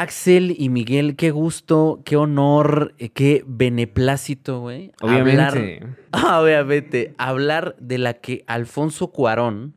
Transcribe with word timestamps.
Axel 0.00 0.54
y 0.56 0.68
Miguel, 0.68 1.16
qué 1.16 1.32
gusto, 1.32 2.02
qué 2.04 2.16
honor, 2.16 2.94
eh, 2.98 3.08
qué 3.08 3.42
beneplácito, 3.46 4.60
güey. 4.60 4.92
Obviamente. 5.00 5.82
Hablar, 6.12 6.40
obviamente, 6.42 7.14
hablar 7.18 7.76
de 7.80 7.98
la 7.98 8.14
que 8.14 8.44
Alfonso 8.46 9.08
Cuarón 9.10 9.74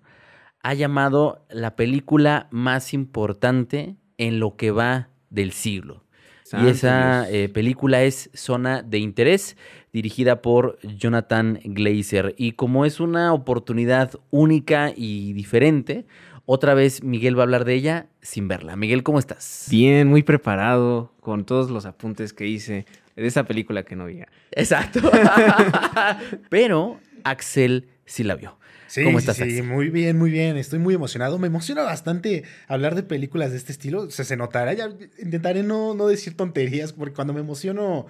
ha 0.62 0.73
llamado 0.76 1.46
la 1.49 1.76
película 1.76 2.47
más 2.52 2.94
importante 2.94 3.96
en 4.18 4.39
lo 4.39 4.55
que 4.55 4.70
va 4.70 5.10
del 5.31 5.54
siglo. 5.54 6.03
y 6.53 6.67
esa 6.67 7.29
eh, 7.29 7.49
película 7.49 8.03
es 8.03 8.29
Zona 8.33 8.83
de 8.83 8.99
Interés, 8.99 9.58
dirigida 9.92 10.42
por 10.42 10.78
Jonathan 10.81 11.60
Glazer. 11.63 12.35
Y 12.38 12.51
como 12.51 12.85
es 12.85 12.99
una 12.99 13.33
oportunidad 13.33 14.12
única 14.29 14.94
y 14.96 15.33
diferente, 15.33 16.05
otra 16.52 16.73
vez 16.73 17.02
Miguel 17.02 17.38
va 17.38 17.44
a 17.44 17.45
hablar 17.45 17.63
de 17.63 17.73
ella 17.73 18.08
sin 18.22 18.49
verla. 18.49 18.76
Miguel, 18.76 19.04
¿cómo 19.04 19.20
estás? 19.20 19.68
Bien, 19.72 20.09
muy 20.09 20.22
preparado 20.22 21.13
con 21.22 21.45
todos 21.45 21.72
los 21.72 21.86
apuntes 21.86 22.34
que 22.34 22.46
hice 22.46 22.86
de 23.16 23.26
esa 23.26 23.46
película 23.46 23.84
que 23.84 23.96
no 23.96 24.05
vi. 24.05 24.22
Exacto. 24.52 25.00
Pero 26.50 27.00
Axel 27.23 27.88
sí 28.06 28.26
la 28.26 28.36
vio. 28.36 28.58
Sí, 28.88 29.06
¿Cómo 29.06 29.20
estás, 29.20 29.38
sí, 29.38 29.62
muy 29.62 29.90
bien, 29.90 30.18
muy 30.18 30.30
bien. 30.30 30.58
Estoy 30.58 30.80
muy 30.80 30.94
emocionado. 30.94 31.40
Me 31.40 31.48
emociona 31.48 31.84
bastante 31.84 32.44
hablar 32.68 32.95
de 32.95 33.04
películas 33.04 33.52
de 33.52 33.58
este 33.58 33.72
estilo. 33.72 34.12
Se, 34.12 34.26
se 34.26 34.36
notará. 34.36 34.73
Ya 34.73 34.90
intentaré 35.20 35.64
no, 35.64 35.94
no 35.94 36.08
decir 36.08 36.36
tonterías, 36.36 36.92
porque 36.92 37.14
cuando 37.14 37.34
me 37.34 37.40
emociono, 37.40 38.08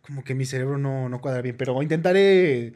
como 0.00 0.24
que 0.24 0.34
mi 0.34 0.46
cerebro 0.46 0.78
no, 0.78 1.10
no 1.10 1.20
cuadra 1.20 1.42
bien. 1.42 1.58
Pero 1.58 1.82
intentaré 1.82 2.72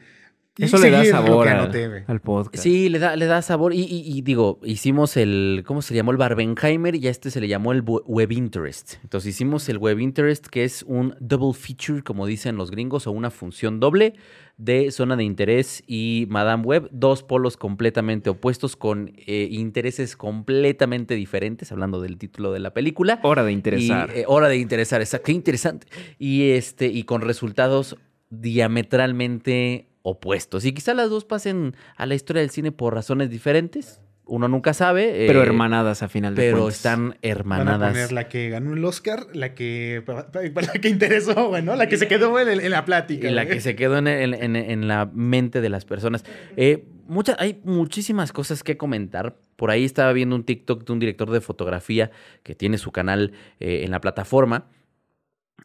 eso 0.57 0.77
le 0.77 0.89
da 0.89 1.05
sabor 1.05 1.47
al, 1.47 2.21
podcast. 2.21 2.63
Sí, 2.63 2.89
le 2.89 2.99
da, 2.99 3.15
le 3.15 3.25
da 3.25 3.41
sabor. 3.41 3.73
Y, 3.73 4.21
digo, 4.23 4.59
hicimos 4.63 5.17
el, 5.17 5.63
¿cómo 5.65 5.81
se 5.81 5.93
llamó? 5.93 6.11
El 6.11 6.17
Barbenheimer 6.17 6.95
y 6.95 7.07
a 7.07 7.11
este 7.11 7.31
se 7.31 7.39
le 7.39 7.47
llamó 7.47 7.71
el 7.71 7.81
Web 7.81 8.31
Interest. 8.31 8.95
Entonces 9.03 9.35
hicimos 9.35 9.69
el 9.69 9.77
Web 9.77 9.99
Interest, 9.99 10.47
que 10.47 10.63
es 10.63 10.83
un 10.83 11.15
double 11.19 11.53
feature, 11.53 12.01
como 12.01 12.25
dicen 12.25 12.55
los 12.55 12.71
gringos, 12.71 13.07
o 13.07 13.11
una 13.11 13.29
función 13.29 13.79
doble 13.79 14.15
de 14.57 14.89
Zona 14.91 15.15
de 15.15 15.23
Interés 15.23 15.83
y 15.85 16.25
Madame 16.29 16.63
Web. 16.63 16.89
Dos 16.91 17.23
polos 17.23 17.57
completamente 17.57 18.29
opuestos 18.29 18.75
con 18.75 19.13
eh, 19.15 19.47
intereses 19.51 20.17
completamente 20.17 21.13
diferentes, 21.13 21.71
hablando 21.71 22.01
del 22.01 22.17
título 22.17 22.51
de 22.51 22.59
la 22.59 22.73
película. 22.73 23.19
Hora 23.23 23.43
de 23.43 23.51
interesar. 23.51 24.09
Eh, 24.15 24.23
hora 24.27 24.49
de 24.49 24.57
interesar, 24.57 25.01
exacto. 25.01 25.25
Qué 25.25 25.33
interesante. 25.33 25.87
Y, 26.17 26.49
este, 26.51 26.87
y 26.87 27.03
con 27.03 27.21
resultados 27.21 27.95
diametralmente 28.29 29.87
opuestos. 30.09 30.63
Y 30.65 30.71
quizá 30.71 30.93
las 30.93 31.09
dos 31.09 31.25
pasen 31.25 31.75
a 31.95 32.05
la 32.05 32.15
historia 32.15 32.41
del 32.41 32.49
cine 32.49 32.71
por 32.71 32.93
razones 32.93 33.29
diferentes. 33.29 34.01
Uno 34.25 34.47
nunca 34.47 34.73
sabe. 34.73 35.25
Pero 35.27 35.41
eh, 35.41 35.45
hermanadas 35.45 36.03
a 36.03 36.09
final 36.09 36.35
de 36.35 36.43
Pero 36.43 36.67
están 36.67 37.17
hermanadas. 37.21 37.79
Van 37.79 37.89
a 37.89 37.91
poner 37.91 38.11
la 38.11 38.27
que 38.27 38.49
ganó 38.49 38.73
el 38.73 38.83
Oscar, 38.85 39.27
la 39.33 39.53
que, 39.53 40.03
la 40.55 40.71
que 40.73 40.89
interesó, 40.89 41.49
bueno, 41.49 41.75
la 41.75 41.87
que 41.87 41.97
se 41.97 42.07
quedó 42.07 42.39
en, 42.39 42.69
la 42.69 42.85
plática. 42.85 43.29
Y 43.29 43.31
la 43.31 43.45
que 43.45 43.59
se 43.61 43.75
quedó 43.75 43.97
en, 43.97 44.87
la 44.87 45.09
mente 45.13 45.61
de 45.61 45.69
las 45.69 45.85
personas. 45.85 46.23
Eh, 46.55 46.85
muchas, 47.07 47.35
hay 47.39 47.59
muchísimas 47.63 48.31
cosas 48.31 48.63
que 48.63 48.77
comentar. 48.77 49.35
Por 49.55 49.71
ahí 49.71 49.85
estaba 49.85 50.13
viendo 50.13 50.35
un 50.35 50.43
TikTok 50.43 50.85
de 50.85 50.93
un 50.93 50.99
director 50.99 51.31
de 51.31 51.41
fotografía 51.41 52.11
que 52.43 52.55
tiene 52.55 52.77
su 52.77 52.91
canal 52.91 53.33
eh, 53.59 53.83
en 53.83 53.91
la 53.91 54.01
plataforma. 54.01 54.67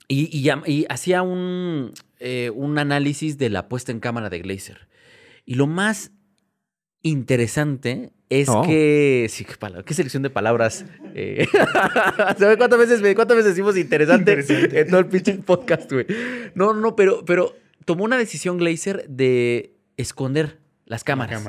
Y, 0.09 0.51
y 0.67 0.87
hacía 0.89 1.23
un, 1.23 1.93
eh, 2.23 2.51
un 2.51 2.79
análisis 2.79 3.37
de 3.37 3.51
la 3.51 3.69
puesta 3.69 3.91
en 3.91 4.01
cámara 4.01 4.31
de 4.31 4.39
Glazer. 4.39 4.89
Y 5.45 5.55
lo 5.55 5.67
más 5.67 6.13
interesante 7.03 8.13
es 8.29 8.49
oh. 8.49 8.63
que. 8.63 9.27
Sí, 9.29 9.45
qué, 9.45 9.95
selección 9.95 10.23
de 10.23 10.31
palabras. 10.31 10.85
Eh, 11.15 11.47
cuántas 12.59 12.79
veces, 12.79 13.15
cuántas 13.15 13.37
veces 13.37 13.53
decimos 13.53 13.77
interesante, 13.77 14.33
en 14.81 14.89
todo 14.89 15.01
el 15.01 15.07
pinche 15.07 15.35
podcast, 15.35 15.91
güey? 15.91 16.07
No, 16.55 16.73
no, 16.73 16.95
pero, 16.97 17.25
pero 17.25 17.57
tomó 17.85 18.05
una 18.05 18.17
decisión 18.17 18.57
Glazer 18.57 19.09
de 19.09 19.75
esconder 19.97 20.61
las 20.87 21.05
cámaras. 21.05 21.43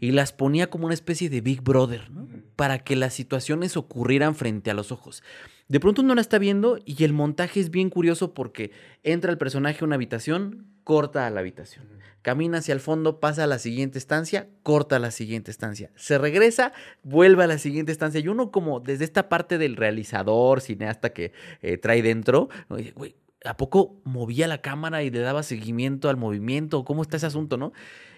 Y 0.00 0.12
las 0.12 0.32
ponía 0.32 0.68
como 0.68 0.86
una 0.86 0.94
especie 0.94 1.30
de 1.30 1.40
Big 1.40 1.62
Brother, 1.62 2.10
¿no? 2.10 2.26
Para 2.56 2.80
que 2.80 2.96
las 2.96 3.14
situaciones 3.14 3.76
ocurrieran 3.76 4.34
frente 4.34 4.70
a 4.70 4.74
los 4.74 4.90
ojos. 4.90 5.22
De 5.68 5.80
pronto 5.80 6.00
uno 6.00 6.14
la 6.14 6.22
está 6.22 6.38
viendo 6.38 6.78
y 6.86 7.04
el 7.04 7.12
montaje 7.12 7.60
es 7.60 7.70
bien 7.70 7.90
curioso 7.90 8.32
porque 8.32 8.72
entra 9.02 9.30
el 9.30 9.36
personaje 9.36 9.78
a 9.80 9.84
una 9.84 9.96
habitación, 9.96 10.66
corta 10.82 11.26
a 11.26 11.30
la 11.30 11.40
habitación. 11.40 11.86
Camina 12.22 12.58
hacia 12.58 12.72
el 12.72 12.80
fondo, 12.80 13.20
pasa 13.20 13.44
a 13.44 13.46
la 13.46 13.58
siguiente 13.58 13.98
estancia, 13.98 14.48
corta 14.62 14.96
a 14.96 14.98
la 14.98 15.10
siguiente 15.10 15.50
estancia. 15.50 15.90
Se 15.94 16.16
regresa, 16.16 16.72
vuelve 17.02 17.44
a 17.44 17.46
la 17.46 17.58
siguiente 17.58 17.92
estancia. 17.92 18.18
Y 18.18 18.28
uno 18.28 18.50
como 18.50 18.80
desde 18.80 19.04
esta 19.04 19.28
parte 19.28 19.58
del 19.58 19.76
realizador, 19.76 20.62
cineasta 20.62 21.10
que 21.10 21.32
eh, 21.60 21.76
trae 21.76 22.00
dentro, 22.00 22.48
güey, 22.68 23.16
¿a 23.44 23.58
poco 23.58 24.00
movía 24.04 24.48
la 24.48 24.62
cámara 24.62 25.02
y 25.02 25.10
le 25.10 25.20
daba 25.20 25.42
seguimiento 25.42 26.08
al 26.08 26.16
movimiento? 26.16 26.84
¿Cómo 26.86 27.02
está 27.02 27.18
ese 27.18 27.26
asunto, 27.26 27.58
no? 27.58 27.74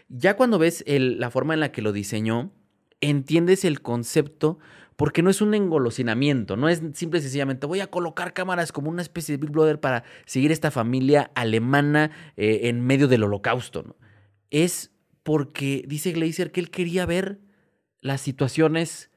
Ya 0.08 0.36
cuando 0.36 0.58
ves 0.58 0.84
la 0.86 1.30
forma 1.30 1.54
en 1.54 1.60
la 1.60 1.72
que 1.72 1.82
lo 1.82 1.92
diseñó, 1.92 2.52
entiendes 3.00 3.64
el 3.64 3.82
concepto 3.82 4.58
porque 5.00 5.22
no 5.22 5.30
es 5.30 5.40
un 5.40 5.54
engolosinamiento, 5.54 6.58
no 6.58 6.68
es 6.68 6.82
simple 6.92 7.20
y 7.20 7.22
sencillamente 7.22 7.66
voy 7.66 7.80
a 7.80 7.86
colocar 7.86 8.34
cámaras 8.34 8.70
como 8.70 8.90
una 8.90 9.00
especie 9.00 9.34
de 9.34 9.40
Big 9.40 9.50
Brother 9.50 9.80
para 9.80 10.04
seguir 10.26 10.52
esta 10.52 10.70
familia 10.70 11.30
alemana 11.34 12.10
eh, 12.36 12.60
en 12.64 12.82
medio 12.82 13.08
del 13.08 13.24
holocausto. 13.24 13.96
Es 14.50 14.92
porque 15.22 15.84
dice 15.88 16.12
Glazer 16.12 16.52
que 16.52 16.60
él 16.60 16.70
quería 16.70 17.06
ver 17.06 17.40
las 18.02 18.20
situaciones 18.20 19.09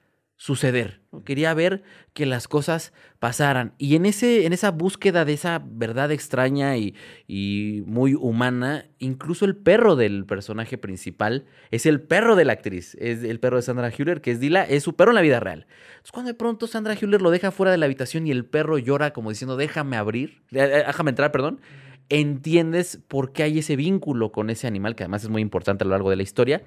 suceder. 0.44 1.00
Quería 1.24 1.54
ver 1.54 1.84
que 2.12 2.26
las 2.26 2.50
cosas 2.50 2.92
pasaran. 3.20 3.76
Y 3.78 3.96
en, 3.96 4.06
ese, 4.06 4.46
en 4.46 4.52
esa 4.52 4.72
búsqueda 4.72 5.24
de 5.24 5.32
esa 5.32 5.64
verdad 5.66 6.12
extraña 6.12 6.76
y, 6.76 6.96
y, 7.30 7.82
muy 7.86 8.14
humana, 8.14 8.84
incluso 9.00 9.46
el 9.46 9.56
perro 9.56 9.96
del 9.96 10.26
personaje 10.26 10.78
principal 10.78 11.46
es 11.72 11.86
el 11.86 12.02
perro 12.02 12.36
de 12.36 12.44
la 12.44 12.52
actriz. 12.52 12.98
Es 13.00 13.24
el 13.24 13.40
perro 13.40 13.56
de 13.56 13.62
Sandra 13.62 13.90
Hüller, 13.90 14.20
que 14.20 14.32
es 14.32 14.42
Dila, 14.42 14.64
es 14.64 14.84
su 14.84 14.98
perro 14.98 15.12
en 15.12 15.16
la 15.16 15.22
vida 15.22 15.40
real. 15.40 15.66
Entonces, 15.92 16.12
cuando 16.12 16.28
de 16.28 16.38
pronto 16.38 16.68
Sandra 16.68 16.98
Hüller 17.02 17.22
lo 17.22 17.32
deja 17.32 17.52
fuera 17.52 17.72
de 17.72 17.78
la 17.78 17.86
habitación 17.86 18.28
y 18.28 18.32
el 18.32 18.44
perro 18.44 18.78
llora 18.78 19.14
como 19.14 19.30
diciendo, 19.30 19.56
déjame 19.56 19.96
abrir, 19.96 20.42
eh, 20.52 20.84
déjame 20.88 21.12
entrar, 21.12 21.32
perdón, 21.32 21.62
entiendes 22.10 23.00
por 23.08 23.32
qué 23.32 23.44
hay 23.44 23.60
ese 23.60 23.78
vínculo 23.78 24.34
con 24.34 24.50
ese 24.50 24.68
animal, 24.68 24.98
que 24.98 25.04
además 25.04 25.24
es 25.24 25.30
muy 25.30 25.42
importante 25.42 25.86
a 25.86 25.88
lo 25.88 25.92
largo 25.92 26.10
de 26.10 26.18
la 26.18 26.24
historia. 26.24 26.64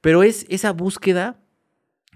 Pero 0.00 0.22
es 0.22 0.46
esa 0.48 0.72
búsqueda 0.72 1.40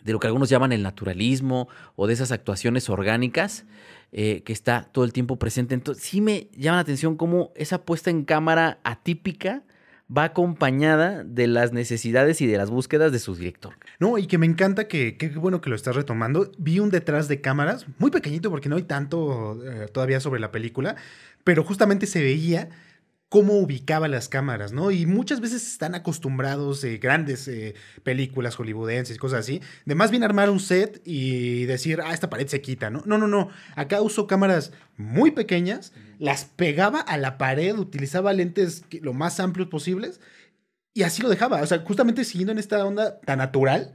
de 0.05 0.13
lo 0.13 0.21
que 0.21 0.27
algunos 0.27 0.49
llaman 0.49 0.73
el 0.73 0.83
naturalismo 0.83 1.69
o 1.97 2.07
de 2.07 2.15
esas 2.15 2.33
actuaciones 2.33 2.89
orgánicas 2.89 3.65
eh, 4.13 4.43
que 4.45 4.53
está 4.53 4.89
todo 4.93 5.05
el 5.05 5.13
tiempo 5.13 5.39
presente. 5.39 5.75
Entonces, 5.75 6.05
sí 6.05 6.21
me 6.21 6.49
llama 6.57 6.77
la 6.77 6.83
atención 6.83 7.17
cómo 7.17 7.53
esa 7.55 7.83
puesta 7.83 8.11
en 8.11 8.25
cámara 8.25 8.79
atípica 8.85 9.63
va 10.15 10.25
acompañada 10.25 11.25
de 11.25 11.47
las 11.47 11.73
necesidades 11.73 12.41
y 12.41 12.47
de 12.47 12.59
las 12.59 12.71
búsquedas 12.71 13.13
de 13.13 13.19
su 13.19 13.35
director. 13.35 13.75
No, 13.99 14.19
y 14.19 14.27
que 14.27 14.37
me 14.37 14.47
encanta 14.47 14.87
que, 14.87 15.17
qué 15.17 15.29
bueno 15.29 15.61
que 15.61 15.71
lo 15.71 15.77
estás 15.77 15.97
retomando. 15.97 16.51
Vi 16.59 16.79
un 16.81 16.91
detrás 16.91 17.29
de 17.29 17.41
cámaras, 17.41 17.87
muy 17.99 18.11
pequeñito 18.11 18.51
porque 18.51 18.69
no 18.69 18.77
hay 18.77 18.83
tanto 18.83 19.59
eh, 19.65 19.87
todavía 19.91 20.21
sobre 20.21 20.41
la 20.41 20.53
película, 20.53 20.97
pero 21.45 21.65
justamente 21.65 22.07
se 22.07 22.23
veía 22.23 22.69
cómo 23.33 23.55
ubicaba 23.55 24.09
las 24.09 24.29
cámaras, 24.29 24.73
¿no? 24.73 24.91
Y 24.91 25.07
muchas 25.07 25.41
veces 25.41 25.67
están 25.67 25.95
acostumbrados 25.95 26.83
de 26.83 26.99
grandes 26.99 27.49
eh, 27.49 27.75
películas 28.03 28.57
hollywoodenses 28.57 29.17
cosas 29.17 29.41
así, 29.41 29.63
de 29.87 29.95
más 29.95 30.11
bien 30.11 30.23
armar 30.23 30.51
un 30.51 30.61
set 30.61 31.01
y 31.07 31.65
decir, 31.65 32.03
ah, 32.05 32.13
esta 32.13 32.29
pared 32.29 32.47
se 32.47 32.61
quita, 32.61 32.91
¿no? 32.91 33.03
No, 33.07 33.17
no, 33.17 33.29
no. 33.29 33.49
Acá 33.75 34.03
usó 34.03 34.27
cámaras 34.27 34.73
muy 34.99 35.31
pequeñas, 35.31 35.95
las 36.19 36.45
pegaba 36.45 37.01
a 37.01 37.17
la 37.17 37.39
pared, 37.39 37.75
utilizaba 37.79 38.35
lentes 38.35 38.85
lo 39.01 39.15
más 39.15 39.41
amplios 39.41 39.71
posibles 39.71 40.21
y 40.93 41.05
así 41.05 41.23
lo 41.23 41.31
dejaba. 41.31 41.63
O 41.63 41.67
sea, 41.67 41.79
justamente 41.79 42.25
siguiendo 42.25 42.53
en 42.53 42.59
esta 42.59 42.85
onda 42.85 43.19
tan 43.21 43.39
natural. 43.39 43.95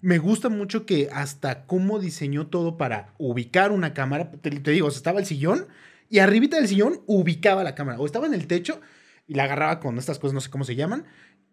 Me 0.00 0.16
gusta 0.16 0.48
mucho 0.48 0.86
que 0.86 1.10
hasta 1.12 1.66
cómo 1.66 1.98
diseñó 1.98 2.46
todo 2.46 2.78
para 2.78 3.12
ubicar 3.18 3.70
una 3.70 3.92
cámara. 3.92 4.30
Te, 4.30 4.50
te 4.50 4.70
digo, 4.70 4.88
estaba 4.88 5.20
el 5.20 5.26
sillón 5.26 5.66
y 6.08 6.18
arribita 6.20 6.56
del 6.56 6.68
sillón 6.68 7.00
ubicaba 7.06 7.64
la 7.64 7.74
cámara. 7.74 7.98
O 7.98 8.06
estaba 8.06 8.26
en 8.26 8.34
el 8.34 8.46
techo 8.46 8.80
y 9.26 9.34
la 9.34 9.44
agarraba 9.44 9.80
con 9.80 9.98
estas 9.98 10.18
cosas, 10.18 10.34
no 10.34 10.40
sé 10.40 10.50
cómo 10.50 10.64
se 10.64 10.74
llaman, 10.74 11.04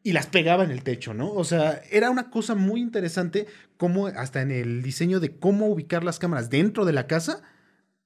y 0.01 0.13
las 0.13 0.27
pegaba 0.27 0.63
en 0.63 0.71
el 0.71 0.83
techo, 0.83 1.13
¿no? 1.13 1.31
O 1.31 1.43
sea, 1.43 1.81
era 1.91 2.09
una 2.09 2.29
cosa 2.29 2.55
muy 2.55 2.79
interesante 2.79 3.47
como 3.77 4.07
hasta 4.07 4.41
en 4.41 4.51
el 4.51 4.81
diseño 4.83 5.19
de 5.19 5.37
cómo 5.37 5.67
ubicar 5.67 6.03
las 6.03 6.19
cámaras 6.19 6.49
dentro 6.49 6.85
de 6.85 6.93
la 6.93 7.07
casa 7.07 7.41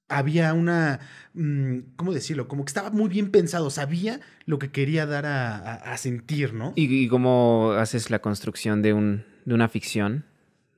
había 0.09 0.53
una, 0.53 0.99
mm, 1.33 1.79
¿cómo 1.95 2.13
decirlo? 2.13 2.47
Como 2.47 2.65
que 2.65 2.69
estaba 2.69 2.89
muy 2.89 3.09
bien 3.09 3.29
pensado, 3.31 3.69
sabía 3.69 4.19
lo 4.45 4.59
que 4.59 4.71
quería 4.71 5.05
dar 5.05 5.25
a, 5.25 5.95
sentir, 5.97 6.53
¿no? 6.53 6.73
¿Y, 6.75 7.07
cómo 7.07 7.73
haces 7.77 8.09
la 8.09 8.19
construcción 8.19 8.81
de, 8.81 8.93
un, 8.93 9.23
de 9.45 9.53
una 9.53 9.69
ficción? 9.69 10.25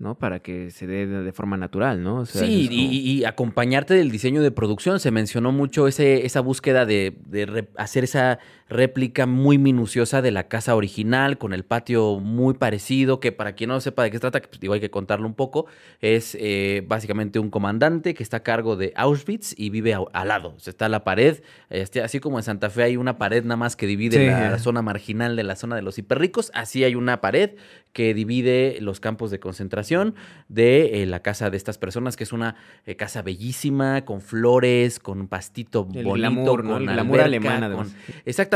¿No? 0.01 0.15
Para 0.15 0.39
que 0.39 0.71
se 0.71 0.87
dé 0.87 1.05
de 1.05 1.31
forma 1.31 1.57
natural, 1.57 2.03
¿no? 2.03 2.25
sí, 2.25 2.67
y, 2.71 3.23
acompañarte 3.23 3.93
del 3.93 4.09
diseño 4.09 4.41
de 4.41 4.49
producción. 4.49 4.99
Se 4.99 5.11
mencionó 5.11 5.51
mucho 5.51 5.87
ese, 5.87 6.25
esa 6.25 6.41
búsqueda 6.41 6.85
de, 6.85 7.67
hacer 7.77 8.03
esa 8.03 8.39
réplica 8.71 9.25
muy 9.27 9.57
minuciosa 9.57 10.21
de 10.21 10.31
la 10.31 10.47
casa 10.47 10.75
original, 10.75 11.37
con 11.37 11.53
el 11.53 11.63
patio 11.65 12.19
muy 12.19 12.53
parecido, 12.53 13.19
que 13.19 13.31
para 13.33 13.53
quien 13.53 13.67
no 13.67 13.79
sepa 13.81 14.03
de 14.03 14.11
qué 14.11 14.15
se 14.17 14.21
trata, 14.21 14.41
pues, 14.41 14.59
digo, 14.61 14.73
hay 14.73 14.79
que 14.79 14.89
contarlo 14.89 15.27
un 15.27 15.33
poco, 15.35 15.65
es 15.99 16.35
eh, 16.39 16.83
básicamente 16.87 17.37
un 17.37 17.49
comandante 17.49 18.13
que 18.13 18.23
está 18.23 18.37
a 18.37 18.43
cargo 18.43 18.77
de 18.77 18.93
Auschwitz 18.95 19.53
y 19.57 19.69
vive 19.69 19.93
al 19.93 20.27
lado. 20.27 20.53
O 20.55 20.59
sea, 20.59 20.71
está 20.71 20.87
la 20.89 21.03
pared, 21.03 21.41
este, 21.69 22.01
así 22.01 22.19
como 22.21 22.39
en 22.39 22.43
Santa 22.43 22.69
Fe 22.69 22.83
hay 22.83 22.97
una 22.97 23.17
pared 23.17 23.43
nada 23.43 23.57
más 23.57 23.75
que 23.75 23.85
divide 23.87 24.17
Sí. 24.17 24.25
la, 24.25 24.57
zona 24.59 24.81
marginal 24.81 25.35
de 25.35 25.43
la 25.43 25.55
zona 25.57 25.75
de 25.75 25.81
los 25.81 25.97
hiperricos, 25.97 26.49
así 26.53 26.83
hay 26.85 26.95
una 26.95 27.19
pared 27.21 27.51
que 27.93 28.13
divide 28.13 28.77
los 28.79 29.01
campos 29.01 29.31
de 29.31 29.39
concentración 29.41 30.15
de 30.47 31.03
eh, 31.03 31.05
la 31.05 31.21
casa 31.21 31.49
de 31.49 31.57
estas 31.57 31.77
personas, 31.77 32.15
que 32.15 32.23
es 32.23 32.31
una 32.31 32.55
eh, 32.85 32.95
casa 32.95 33.21
bellísima, 33.21 34.05
con 34.05 34.21
flores, 34.21 34.99
con 34.99 35.19
un 35.19 35.27
pastito 35.27 35.85
El 35.93 36.05
bonito, 36.05 36.13
glamour, 36.29 36.63
¿no? 36.63 36.71
con 36.73 36.81
El 36.83 36.93
glamour 36.93 37.19
alemán, 37.19 37.55
con- 37.55 37.63
además. 37.65 37.95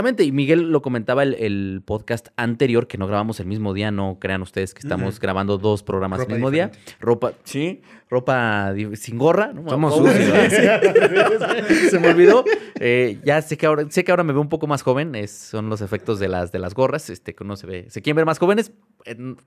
Exactamente, 0.08 0.24
y 0.24 0.32
Miguel 0.32 0.72
lo 0.72 0.82
comentaba 0.82 1.24
el, 1.24 1.34
el 1.36 1.82
podcast 1.84 2.28
anterior, 2.38 2.88
que 2.88 2.98
no 2.98 3.08
grabamos 3.08 3.40
el 3.40 3.48
mismo 3.48 3.74
día, 3.74 3.90
no 3.92 4.18
crean 4.20 4.42
ustedes 4.44 4.74
que 4.74 4.80
estamos 4.80 5.20
grabando 5.20 5.58
dos 5.58 5.82
programas 5.84 6.20
Ropa 6.20 6.32
el 6.32 6.38
mismo 6.38 6.52
día. 6.52 6.72
Ropa, 7.00 7.34
sí, 7.44 7.82
ropa 8.10 8.74
sin 8.94 9.18
gorra. 9.18 9.52
¿no? 9.54 9.68
Somos 9.70 9.96
sucios. 9.96 10.54
sí. 10.54 11.90
Se 11.90 12.00
me 12.00 12.10
olvidó. 12.10 12.46
Eh, 12.80 13.20
ya 13.26 13.42
sé 13.42 13.58
que 13.58 13.66
ahora, 13.66 13.86
sé 13.90 14.04
que 14.04 14.12
ahora 14.12 14.24
me 14.24 14.34
veo 14.34 14.42
un 14.42 14.50
poco 14.50 14.68
más 14.68 14.82
joven, 14.84 15.16
es- 15.16 15.32
son 15.32 15.70
los 15.70 15.82
efectos 15.82 16.20
de 16.20 16.28
las, 16.28 16.52
de 16.52 16.60
las 16.60 16.74
gorras, 16.76 17.10
este, 17.10 17.34
que 17.34 17.44
uno 17.44 17.56
se 17.56 17.66
ve, 17.66 17.86
se 17.90 18.02
quieren 18.02 18.18
ver 18.18 18.26
más 18.26 18.38
jóvenes, 18.38 18.72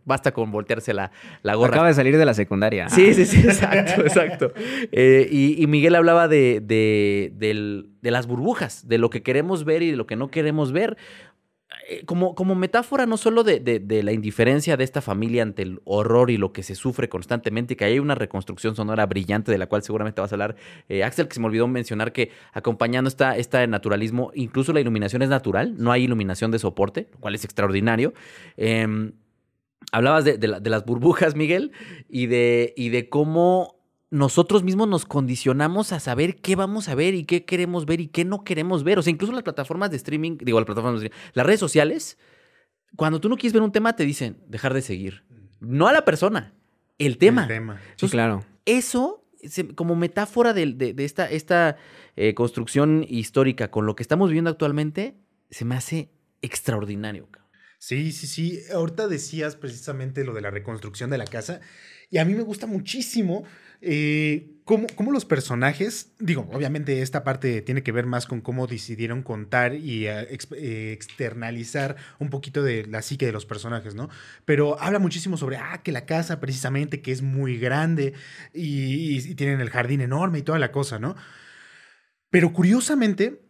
basta 0.04 0.32
con 0.32 0.50
voltearse 0.50 0.94
la, 0.94 1.10
la 1.42 1.54
gorra. 1.54 1.70
Acaba 1.74 1.88
de 1.88 1.94
salir 1.94 2.16
de 2.16 2.24
la 2.24 2.34
secundaria. 2.34 2.88
Sí, 2.88 3.14
sí, 3.14 3.24
sí, 3.26 3.40
exacto, 3.40 4.02
exacto. 4.02 4.52
Eh, 4.92 5.28
y, 5.30 5.62
y 5.62 5.66
Miguel 5.66 5.94
hablaba 5.94 6.28
de, 6.28 6.60
de, 6.60 7.32
del- 7.34 7.90
de 8.00 8.10
las 8.10 8.26
burbujas, 8.26 8.86
de 8.88 8.98
lo 8.98 9.10
que 9.10 9.22
queremos 9.22 9.64
ver 9.64 9.82
y 9.82 9.90
de 9.90 9.96
lo 9.96 10.06
que 10.06 10.16
no 10.16 10.30
queremos 10.30 10.72
ver. 10.72 10.96
Eh, 11.90 12.02
Como, 12.06 12.34
como 12.34 12.54
metáfora 12.54 13.04
no 13.06 13.16
solo 13.18 13.44
de, 13.44 13.60
de- 13.60 14.02
la 14.02 14.12
indiferencia 14.12 14.76
de 14.76 14.84
esta 14.84 15.02
familia 15.02 15.42
ante 15.42 15.62
el 15.62 15.80
horror 15.84 16.30
y 16.30 16.36
lo 16.38 16.52
que 16.52 16.62
se 16.62 16.74
sufre 16.74 17.08
constantemente, 17.10 17.76
que 17.76 17.84
hay 17.84 17.98
una 17.98 18.14
reconstrucción 18.14 18.74
sonora 18.74 19.04
brillante 19.06 19.52
de 19.52 19.58
la 19.58 19.66
cual 19.66 19.82
seguramente 19.82 20.20
vas 20.20 20.32
a 20.32 20.34
hablar, 20.36 20.56
eh, 20.88 21.04
Axel, 21.04 21.28
que 21.28 21.34
se 21.34 21.40
me 21.40 21.46
olvidó 21.46 21.66
mencionar 21.68 22.12
que 22.12 22.30
acompañando 22.52 23.08
esta, 23.08 23.36
este 23.36 23.66
naturalismo, 23.66 24.30
incluso 24.34 24.72
la 24.72 24.80
iluminación 24.80 25.20
es 25.22 25.28
natural, 25.28 25.74
no 25.78 25.92
hay 25.92 26.04
iluminación 26.04 26.50
de 26.50 26.58
soporte, 26.58 27.08
lo 27.12 27.18
cual 27.20 27.34
es 27.34 27.44
extraordinario. 27.44 28.14
Em, 28.56 29.12
Hablabas 29.92 30.24
de, 30.24 30.38
de 30.38 30.48
la- 30.48 30.60
de 30.60 30.70
las 30.70 30.84
burbujas, 30.84 31.34
Miguel, 31.34 31.72
y 32.08 32.26
de, 32.26 32.74
y 32.76 32.88
de 32.90 33.08
cómo 33.08 33.76
nosotros 34.10 34.62
mismos 34.62 34.88
nos 34.88 35.04
condicionamos 35.04 35.92
a 35.92 36.00
saber 36.00 36.36
qué 36.40 36.56
vamos 36.56 36.88
a 36.88 36.94
ver 36.94 37.14
y 37.14 37.24
qué 37.24 37.44
queremos 37.44 37.84
ver 37.86 38.00
y 38.00 38.08
qué 38.08 38.24
no 38.24 38.42
queremos 38.44 38.82
ver. 38.84 38.98
O 38.98 39.02
sea, 39.02 39.10
incluso 39.10 39.32
las 39.32 39.42
plataformas 39.42 39.90
de 39.90 39.96
streaming, 39.98 40.38
digo, 40.40 40.58
las 40.58 40.66
plataformas 40.66 41.00
de 41.00 41.06
streaming, 41.08 41.30
las 41.34 41.46
redes 41.46 41.60
sociales, 41.60 42.18
cuando 42.96 43.20
tú 43.20 43.28
no 43.28 43.36
quieres 43.36 43.52
ver 43.52 43.62
un 43.62 43.72
tema, 43.72 43.94
te 43.96 44.04
dicen 44.04 44.38
dejar 44.48 44.72
de 44.74 44.82
seguir. 44.82 45.24
No 45.60 45.88
a 45.88 45.92
la 45.92 46.04
persona, 46.04 46.54
el 46.98 47.18
tema. 47.18 47.42
El 47.42 47.48
tema. 47.48 47.80
Sí, 47.96 48.08
claro. 48.08 48.44
Eso, 48.64 49.24
como 49.74 49.94
metáfora 49.94 50.52
de, 50.54 50.66
de- 50.72 50.94
de 50.94 51.04
esta, 51.04 51.30
esta 51.30 51.76
eh, 52.16 52.34
construcción 52.34 53.04
histórica 53.08 53.70
con 53.70 53.84
lo 53.86 53.94
que 53.94 54.02
estamos 54.02 54.30
viviendo 54.30 54.50
actualmente, 54.50 55.16
se 55.50 55.64
me 55.64 55.74
hace 55.76 56.10
extraordinario. 56.42 57.26
cabrón. 57.30 57.47
Sí, 57.78 58.12
sí, 58.12 58.26
sí. 58.26 58.60
Ahorita 58.72 59.06
decías 59.08 59.56
precisamente 59.56 60.24
lo 60.24 60.34
de 60.34 60.40
la 60.40 60.50
reconstrucción 60.50 61.10
de 61.10 61.18
la 61.18 61.26
casa. 61.26 61.60
Y 62.10 62.18
a 62.18 62.24
mí 62.24 62.34
me 62.34 62.42
gusta 62.42 62.66
muchísimo 62.66 63.44
eh, 63.80 64.56
cómo, 64.64 64.86
cómo 64.96 65.12
los 65.12 65.24
personajes, 65.24 66.12
digo, 66.18 66.48
obviamente 66.52 67.02
esta 67.02 67.22
parte 67.22 67.60
tiene 67.62 67.82
que 67.82 67.92
ver 67.92 68.06
más 68.06 68.26
con 68.26 68.40
cómo 68.40 68.66
decidieron 68.66 69.22
contar 69.22 69.74
y 69.74 70.08
ex- 70.08 70.48
eh, 70.56 70.92
externalizar 70.92 71.96
un 72.18 72.30
poquito 72.30 72.62
de 72.62 72.86
la 72.86 73.02
psique 73.02 73.26
de 73.26 73.32
los 73.32 73.46
personajes, 73.46 73.94
¿no? 73.94 74.08
Pero 74.46 74.80
habla 74.80 74.98
muchísimo 74.98 75.36
sobre, 75.36 75.58
ah, 75.58 75.82
que 75.84 75.92
la 75.92 76.06
casa 76.06 76.40
precisamente, 76.40 77.02
que 77.02 77.12
es 77.12 77.22
muy 77.22 77.58
grande 77.58 78.14
y- 78.54 79.18
y 79.18 79.34
tienen 79.34 79.60
el 79.60 79.70
jardín 79.70 80.00
enorme 80.00 80.38
y 80.38 80.42
toda 80.42 80.58
la 80.58 80.72
cosa, 80.72 80.98
¿no? 80.98 81.14
Pero 82.30 82.52
curiosamente, 82.52 83.40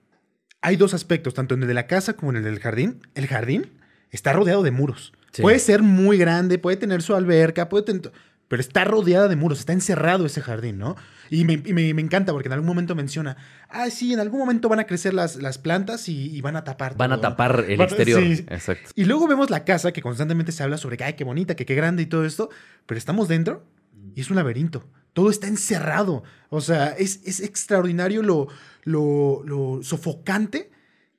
hay 0.60 0.76
dos 0.76 0.94
aspectos, 0.94 1.34
tanto 1.34 1.54
en 1.54 1.62
el 1.62 1.68
de 1.68 1.74
la 1.74 1.86
casa 1.86 2.14
como 2.14 2.32
en 2.32 2.38
el 2.38 2.44
del 2.44 2.60
jardín. 2.60 3.00
El 3.14 3.26
jardín 3.26 3.77
está 4.10 4.32
rodeado 4.32 4.62
de 4.62 4.70
muros. 4.70 5.12
Sí. 5.32 5.42
Puede 5.42 5.58
ser 5.58 5.82
muy 5.82 6.16
grande, 6.18 6.58
puede 6.58 6.76
tener 6.76 7.02
su 7.02 7.14
alberca, 7.14 7.68
puede 7.68 7.84
tener... 7.84 8.12
Pero 8.48 8.62
está 8.62 8.82
rodeada 8.84 9.28
de 9.28 9.36
muros, 9.36 9.58
está 9.58 9.74
encerrado 9.74 10.24
ese 10.24 10.40
jardín, 10.40 10.78
¿no? 10.78 10.96
Y 11.28 11.44
me, 11.44 11.60
y 11.66 11.74
me- 11.74 11.92
me 11.92 12.00
encanta 12.00 12.32
porque 12.32 12.48
en 12.48 12.54
algún 12.54 12.66
momento 12.66 12.94
menciona, 12.94 13.36
ah, 13.68 13.90
sí, 13.90 14.14
en 14.14 14.20
algún 14.20 14.38
momento 14.40 14.70
van 14.70 14.78
a 14.80 14.84
crecer 14.86 15.12
las, 15.12 15.36
las 15.36 15.58
plantas 15.58 16.08
y, 16.08 16.34
y 16.34 16.40
van 16.40 16.56
a 16.56 16.64
tapar. 16.64 16.96
Van 16.96 17.12
a 17.12 17.16
todo, 17.16 17.24
¿no?". 17.24 17.28
tapar 17.36 17.66
el 17.68 17.76
Van- 17.76 17.88
exterior. 17.88 18.22
sí. 18.22 18.46
Exacto. 18.48 18.88
Y 18.94 19.04
luego 19.04 19.28
vemos 19.28 19.50
la 19.50 19.66
casa 19.66 19.92
que 19.92 20.00
constantemente 20.00 20.50
se 20.52 20.62
habla 20.62 20.78
sobre 20.78 20.96
que, 20.96 21.04
ay, 21.04 21.12
qué 21.12 21.24
bonita, 21.24 21.56
que 21.56 21.66
qué 21.66 21.74
grande 21.74 22.02
y 22.04 22.06
todo 22.06 22.24
esto, 22.24 22.48
pero 22.86 22.96
estamos 22.96 23.28
dentro 23.28 23.66
y 24.14 24.22
es 24.22 24.30
un 24.30 24.36
laberinto. 24.36 24.86
Todo 25.12 25.28
está 25.28 25.46
encerrado. 25.46 26.22
O 26.48 26.62
sea, 26.62 26.94
es, 26.98 27.20
es 27.26 27.40
extraordinario 27.40 28.22
lo, 28.22 28.48
lo, 28.84 29.42
lo 29.44 29.82
sofocante 29.82 30.70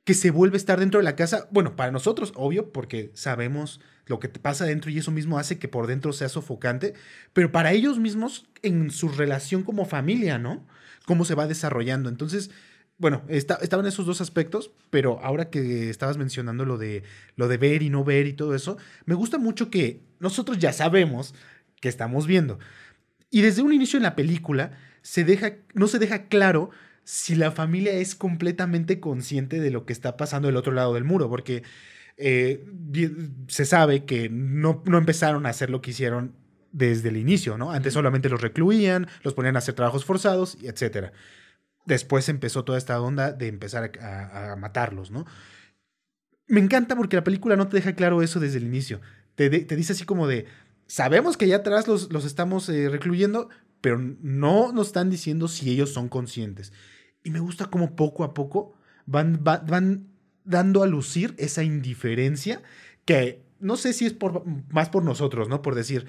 que 0.10 0.16
se 0.16 0.32
vuelve 0.32 0.58
estar 0.58 0.80
dentro 0.80 1.00
de 1.00 1.04
la 1.04 1.16
casa. 1.16 1.48
Bueno, 1.52 1.76
para 1.76 1.92
nosotros, 1.92 2.34
obvio, 2.36 2.74
porque 2.74 3.12
sabemos 3.14 3.80
lo 4.08 4.20
que 4.20 4.28
te 4.28 4.40
pasa 4.40 4.66
dentro 4.66 4.90
y 4.90 4.98
eso 4.98 5.12
mismo 5.12 5.38
hace 5.38 5.60
que 5.60 5.68
por 5.68 5.86
dentro 5.86 6.14
sea 6.14 6.30
sofocante, 6.30 6.96
pero 7.32 7.52
para 7.52 7.74
ellos 7.74 8.00
mismos 8.00 8.48
en 8.64 8.90
su 8.90 9.10
relación 9.10 9.62
como 9.62 9.86
familia, 9.86 10.40
¿no? 10.40 10.66
Cómo 11.06 11.26
se 11.26 11.36
va 11.36 11.46
desarrollando. 11.46 12.10
Entonces, 12.10 12.50
bueno, 12.98 13.22
está- 13.28 13.60
estaban 13.62 13.86
esos 13.86 14.08
dos 14.08 14.20
aspectos, 14.20 14.72
pero 14.90 15.20
ahora 15.22 15.52
que 15.52 15.92
estabas 15.92 16.18
mencionando 16.18 16.66
lo 16.66 16.80
de, 16.80 17.04
lo 17.36 17.48
de 17.48 17.58
ver 17.58 17.84
y 17.84 17.92
no 17.92 18.04
ver 18.04 18.26
y 18.26 18.34
todo 18.34 18.56
eso, 18.56 18.78
me 19.06 19.14
gusta 19.14 19.38
mucho 19.38 19.70
que 19.70 20.02
nosotros 20.20 20.58
ya 20.58 20.74
sabemos 20.74 21.36
que 21.82 21.88
estamos 21.88 22.26
viendo. 22.26 22.58
Y 23.30 23.42
desde 23.42 23.62
un 23.62 23.74
inicio 23.74 23.98
en 23.98 24.04
la 24.04 24.16
película 24.16 24.72
se 25.04 25.24
deja, 25.24 25.58
no 25.76 25.86
se 25.86 26.00
deja 26.00 26.24
claro 26.30 26.72
si 27.04 27.36
la 27.36 27.52
familia 27.52 27.94
es 27.94 28.16
completamente 28.16 29.00
consciente 29.00 29.60
de 29.60 29.72
lo 29.72 29.86
que 29.86 29.94
está 29.94 30.18
pasando 30.18 30.48
del 30.48 30.58
otro 30.58 30.74
lado 30.74 30.94
del 30.94 31.04
muro, 31.04 31.30
porque 31.30 31.64
eh, 32.18 32.66
se 33.48 33.66
sabe 33.66 34.06
que 34.06 34.30
no, 34.30 34.84
no 34.86 34.98
empezaron 34.98 35.46
a 35.46 35.50
hacer 35.50 35.70
lo 35.70 35.82
que 35.82 35.92
hicieron 35.92 36.34
desde 36.72 37.10
el 37.10 37.18
inicio, 37.18 37.58
¿no? 37.58 37.72
Antes 37.72 37.94
solamente 37.94 38.30
los 38.30 38.42
recluían, 38.42 39.08
los 39.24 39.34
ponían 39.34 39.56
a 39.56 39.60
hacer 39.60 39.74
trabajos 39.76 40.06
forzados, 40.06 40.58
etcétera. 40.62 41.14
Después 41.86 42.30
empezó 42.30 42.64
toda 42.66 42.78
esta 42.78 43.02
onda 43.02 43.32
de 43.34 43.48
empezar 43.48 43.92
a, 44.02 44.08
a- 44.08 44.54
a 44.54 44.56
matarlos, 44.56 45.12
¿no? 45.12 45.26
Me 46.48 46.60
encanta 46.60 46.96
porque 46.96 47.16
la 47.16 47.24
película 47.24 47.56
no 47.56 47.68
te 47.68 47.78
deja 47.78 47.94
claro 47.94 48.22
eso 48.22 48.40
desde 48.40 48.58
el 48.58 48.66
inicio. 48.66 49.02
Te, 49.36 49.50
de- 49.50 49.60
te 49.60 49.76
dice 49.76 49.94
así 49.94 50.04
como 50.06 50.28
de, 50.28 50.46
sabemos 50.88 51.38
que 51.38 51.46
allá 51.46 51.58
atrás 51.58 51.88
los, 51.88 52.12
los 52.12 52.26
estamos 52.26 52.68
eh, 52.70 52.90
recluyendo, 52.90 53.50
pero 53.82 53.98
no 54.22 54.72
nos 54.72 54.88
están 54.88 55.10
diciendo 55.10 55.48
si 55.48 55.70
ellos 55.72 55.94
son 55.94 56.10
conscientes. 56.10 56.74
Y 57.24 57.32
me 57.32 57.40
gusta 57.40 57.66
como 57.68 57.96
poco 57.96 58.24
a 58.24 58.34
poco 58.34 58.74
van, 59.06 59.44
va- 59.48 59.60
van 59.60 60.08
dando 60.46 60.84
a 60.84 60.88
lucir 60.88 61.36
esa 61.38 61.64
indiferencia 61.64 62.62
que 63.06 63.42
no 63.60 63.76
sé 63.78 63.94
si 63.94 64.06
es 64.06 64.14
por, 64.14 64.46
más 64.72 64.90
por 64.90 65.04
nosotros, 65.04 65.50
¿no? 65.50 65.62
Por 65.62 65.76
decir, 65.76 66.08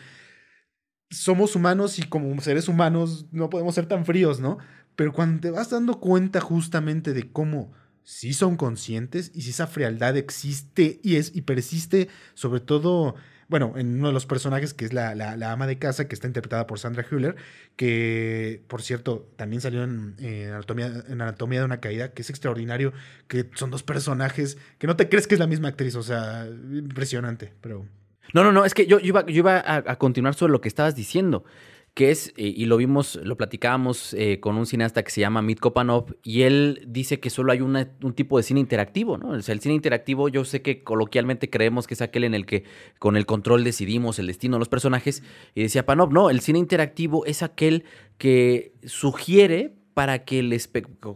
somos 1.10 1.56
humanos 1.56 1.98
y 1.98 2.02
como 2.04 2.40
seres 2.40 2.68
humanos 2.68 3.26
no 3.32 3.50
podemos 3.50 3.74
ser 3.74 3.86
tan 3.86 4.04
fríos, 4.04 4.40
¿no? 4.40 4.58
Pero 4.96 5.12
cuando 5.12 5.40
te 5.40 5.50
vas 5.50 5.70
dando 5.70 5.98
cuenta 5.98 6.40
justamente 6.40 7.12
de 7.12 7.30
cómo 7.32 7.72
sí 8.04 8.32
son 8.32 8.56
conscientes 8.56 9.30
y 9.34 9.42
si 9.42 9.50
esa 9.50 9.66
frialdad 9.66 10.16
existe 10.16 11.00
y, 11.02 11.16
es, 11.16 11.34
y 11.34 11.42
persiste, 11.42 12.08
sobre 12.34 12.60
todo, 12.60 13.14
bueno, 13.50 13.74
en 13.76 13.98
uno 13.98 14.06
de 14.08 14.14
los 14.14 14.24
personajes 14.26 14.72
que 14.72 14.84
es 14.86 14.92
la, 14.92 15.14
la- 15.14 15.52
ama 15.52 15.66
de 15.66 15.78
casa, 15.78 16.06
que 16.08 16.14
está 16.14 16.26
interpretada 16.28 16.66
por 16.66 16.78
Sandra 16.78 17.04
Hüller, 17.10 17.36
que 17.76 18.62
por 18.68 18.80
cierto 18.82 19.28
también 19.36 19.60
salió 19.60 19.82
en, 19.84 20.14
en 20.18 20.52
Anatomía, 20.52 21.58
de 21.58 21.64
una 21.64 21.80
Caída, 21.80 22.12
que 22.12 22.22
es 22.22 22.30
extraordinario, 22.30 22.92
que 23.26 23.50
son 23.54 23.70
dos 23.70 23.82
personajes 23.82 24.56
que 24.78 24.86
no 24.86 24.96
te 24.96 25.08
crees 25.08 25.26
que 25.26 25.34
es 25.34 25.38
la 25.40 25.46
misma 25.46 25.68
actriz, 25.68 25.94
o 25.96 26.02
sea, 26.02 26.46
impresionante, 26.46 27.52
pero... 27.60 27.86
No, 28.32 28.44
no, 28.44 28.52
no, 28.52 28.64
es 28.64 28.74
que 28.74 28.86
yo, 28.86 29.00
yo 29.00 29.06
iba, 29.08 29.26
yo 29.26 29.34
iba 29.38 29.56
a, 29.58 29.76
a 29.78 29.96
continuar 29.96 30.34
sobre 30.34 30.52
lo 30.52 30.60
que 30.60 30.68
estabas 30.68 30.94
diciendo, 30.94 31.44
que 31.94 32.10
es, 32.10 32.28
eh, 32.36 32.54
y 32.56 32.66
lo 32.66 32.76
vimos, 32.76 33.18
lo 33.22 33.36
platicábamos 33.36 34.14
eh, 34.14 34.38
con 34.40 34.56
un 34.56 34.64
cineasta 34.64 35.02
que 35.02 35.10
se 35.10 35.20
llama 35.20 35.42
Mit 35.42 35.58
Kopanov, 35.58 36.14
y 36.22 36.42
él 36.42 36.84
dice 36.86 37.20
que 37.20 37.30
solo 37.30 37.52
hay 37.52 37.60
una- 37.60 37.90
un 38.02 38.14
tipo 38.14 38.36
de 38.36 38.44
cine 38.44 38.60
interactivo, 38.60 39.18
¿no? 39.18 39.30
O 39.30 39.42
sea, 39.42 39.52
el 39.52 39.60
cine 39.60 39.74
interactivo, 39.74 40.28
yo 40.28 40.44
sé 40.44 40.62
que 40.62 40.82
coloquialmente 40.84 41.50
creemos 41.50 41.86
que 41.86 41.94
es 41.94 42.02
aquel 42.02 42.24
en 42.24 42.34
el 42.34 42.46
que 42.46 42.64
con 42.98 43.16
el 43.16 43.26
control 43.26 43.64
decidimos 43.64 44.18
el 44.18 44.28
destino 44.28 44.56
de 44.56 44.60
los 44.60 44.68
personajes, 44.68 45.22
y 45.54 45.62
decía 45.62 45.84
Panov, 45.84 46.12
no, 46.12 46.30
el 46.30 46.40
cine 46.40 46.58
interactivo 46.60 47.26
es 47.26 47.42
aquel 47.42 47.84
que 48.18 48.72
sugiere 48.84 49.74
para 49.92 50.24
que 50.24 50.38
el 50.38 50.58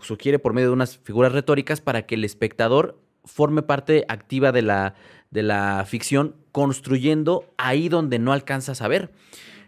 sugiere 0.03 0.39
por 0.39 0.53
medio 0.53 0.69
de 0.69 0.75
unas 0.75 0.99
figuras 0.99 1.33
retóricas 1.33 1.81
para 1.81 2.05
que 2.07 2.17
el 2.17 2.25
espectador 2.25 3.01
forme 3.25 3.63
parte 3.63 4.05
activa 4.09 4.53
de 4.53 4.63
la, 4.63 4.95
de 5.31 5.43
la 5.43 5.85
ficción, 5.87 6.35
construyendo 6.53 7.47
ahí 7.57 7.89
donde 7.89 8.19
no 8.19 8.33
alcanzas 8.33 8.83
a 8.83 8.89
ver. 8.89 9.13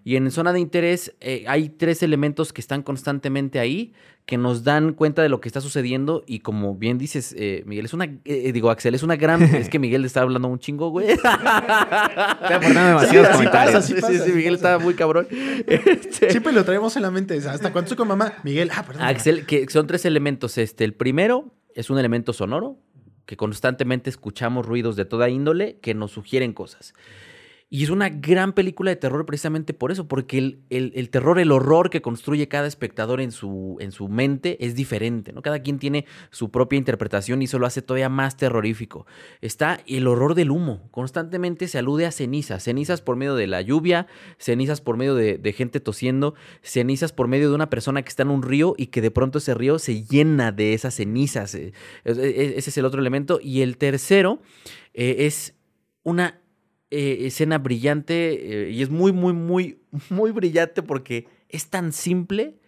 Y 0.07 0.15
en 0.15 0.31
zona 0.31 0.53
de 0.53 0.61
interés 0.61 1.17
eh, 1.21 1.45
hay 1.49 1.69
tres 1.69 2.01
elementos 2.01 2.53
que 2.53 2.61
están 2.61 2.85
constantemente 2.85 3.59
ahí, 3.59 3.93
que 4.25 4.39
nos 4.39 4.63
dan 4.63 4.93
cuenta 4.93 5.21
de 5.21 5.29
lo 5.29 5.41
que 5.41 5.49
está 5.49 5.61
sucediendo. 5.61 6.23
Y 6.29 6.39
como 6.39 6.77
bien 6.77 6.97
dices, 6.97 7.35
eh, 7.37 7.65
Miguel, 7.67 7.87
es 7.87 7.93
una, 7.93 8.05
eh, 8.25 8.53
digo, 8.53 8.71
Axel, 8.71 8.95
es 8.95 9.03
una 9.03 9.17
gran... 9.17 9.43
es 9.57 9.69
que 9.69 9.81
Miguel 9.81 10.05
está 10.05 10.21
hablando 10.21 10.47
un 10.47 10.61
chingo, 10.61 10.91
güey. 10.91 11.09
Aportando 11.25 12.85
demasiados 12.85 13.31
así 13.31 13.37
comentarios. 13.37 13.75
pasa, 13.75 13.83
Sí, 13.83 13.95
sí, 13.97 14.01
pasa, 14.01 14.25
sí, 14.25 14.31
Miguel 14.31 14.55
pasa. 14.55 14.75
está 14.75 14.85
muy 14.85 14.95
cabrón. 14.95 15.27
Este, 15.67 16.31
Siempre 16.31 16.53
lo 16.53 16.65
traemos 16.65 16.95
en 16.95 17.03
la 17.03 17.11
mente. 17.11 17.39
Hasta 17.39 17.73
cuando 17.73 17.87
estoy 17.87 17.97
con 17.97 18.07
mamá, 18.07 18.35
Miguel, 18.45 18.71
ah, 18.77 18.85
perdón. 18.87 19.03
Axel, 19.03 19.45
que 19.45 19.69
son 19.69 19.89
tres 19.89 20.05
elementos. 20.05 20.57
Este, 20.57 20.85
el 20.85 20.95
primero 20.95 21.53
es 21.75 21.91
un 21.91 21.99
elemento 21.99 22.33
sonoro, 22.33 22.79
que 23.25 23.37
constantemente 23.37 24.09
escuchamos 24.09 24.67
ruidos 24.67 24.95
de 24.95 25.05
toda 25.05 25.29
índole 25.31 25.81
que 25.81 25.95
nos 25.95 26.13
sugieren 26.13 26.53
cosas. 26.53 26.95
Y 27.69 27.83
es 27.83 27.91
una 27.91 28.09
gran 28.11 28.53
película 28.53 28.91
de 28.93 28.97
terror 28.97 29.27
precisamente 29.27 29.75
por 29.75 29.91
eso, 29.91 30.07
porque 30.07 30.39
el, 30.39 30.61
el- 30.71 31.11
terror, 31.11 31.41
el 31.41 31.51
horror 31.51 31.91
que 31.91 32.01
construye 32.01 32.47
cada 32.47 32.69
espectador 32.69 33.21
en 33.21 33.33
su, 33.33 33.77
en 33.81 33.91
su 33.91 34.09
mente 34.09 34.65
es 34.65 34.77
diferente, 34.77 35.33
¿no? 35.33 35.43
Cada 35.43 35.59
quien 35.59 35.81
tiene 35.81 36.07
su 36.31 36.53
propia 36.53 36.77
interpretación 36.77 37.43
y 37.43 37.47
eso 37.47 37.59
lo 37.59 37.67
hace 37.67 37.83
todavía 37.83 38.09
más 38.09 38.37
terrorífico. 38.37 39.05
Está 39.41 39.81
el 39.89 40.07
horror 40.07 40.37
del 40.37 40.53
humo. 40.53 40.89
Constantemente 40.93 41.67
se 41.67 41.79
alude 41.79 42.07
a 42.07 42.13
cenizas. 42.13 42.63
Cenizas 42.63 43.01
por 43.03 43.17
medio 43.17 43.35
de 43.35 43.49
la 43.49 43.63
lluvia, 43.63 44.07
cenizas 44.39 44.81
por 44.81 44.97
medio 44.97 45.17
de, 45.17 45.53
gente 45.53 45.81
tosiendo, 45.81 46.35
cenizas 46.63 47.13
por 47.13 47.27
medio 47.27 47.49
de 47.49 47.57
una 47.57 47.69
persona 47.69 48.03
que 48.03 48.11
está 48.11 48.23
en 48.23 48.31
un 48.31 48.45
río 48.45 48.75
y 48.79 48.87
que 48.87 49.01
de 49.01 49.11
pronto 49.11 49.39
ese 49.39 49.55
río 49.55 49.81
se 49.81 50.05
llena 50.05 50.53
de 50.53 50.73
esas 50.73 50.95
cenizas. 50.95 51.53
Eh, 51.57 51.73
es- 52.05 52.17
es- 52.19 52.57
Ese 52.59 52.71
es 52.71 52.79
el 52.79 52.85
otro 52.85 53.01
elemento. 53.01 53.41
Y 53.43 53.63
el 53.63 53.77
tercero 53.77 54.41
eh, 54.95 55.17
es 55.27 55.55
una 56.05 56.41
eh, 56.91 57.19
escena 57.27 57.59
brillante 57.59 58.67
eh, 58.67 58.71
y 58.71 58.83
es 58.83 58.91
muy, 58.91 59.13
muy, 59.13 59.33
muy, 59.33 59.81
muy 60.11 60.31
brillante 60.31 60.83
porque 60.83 61.27
es 61.49 61.69
tan 61.69 61.93
simple, 61.93 62.59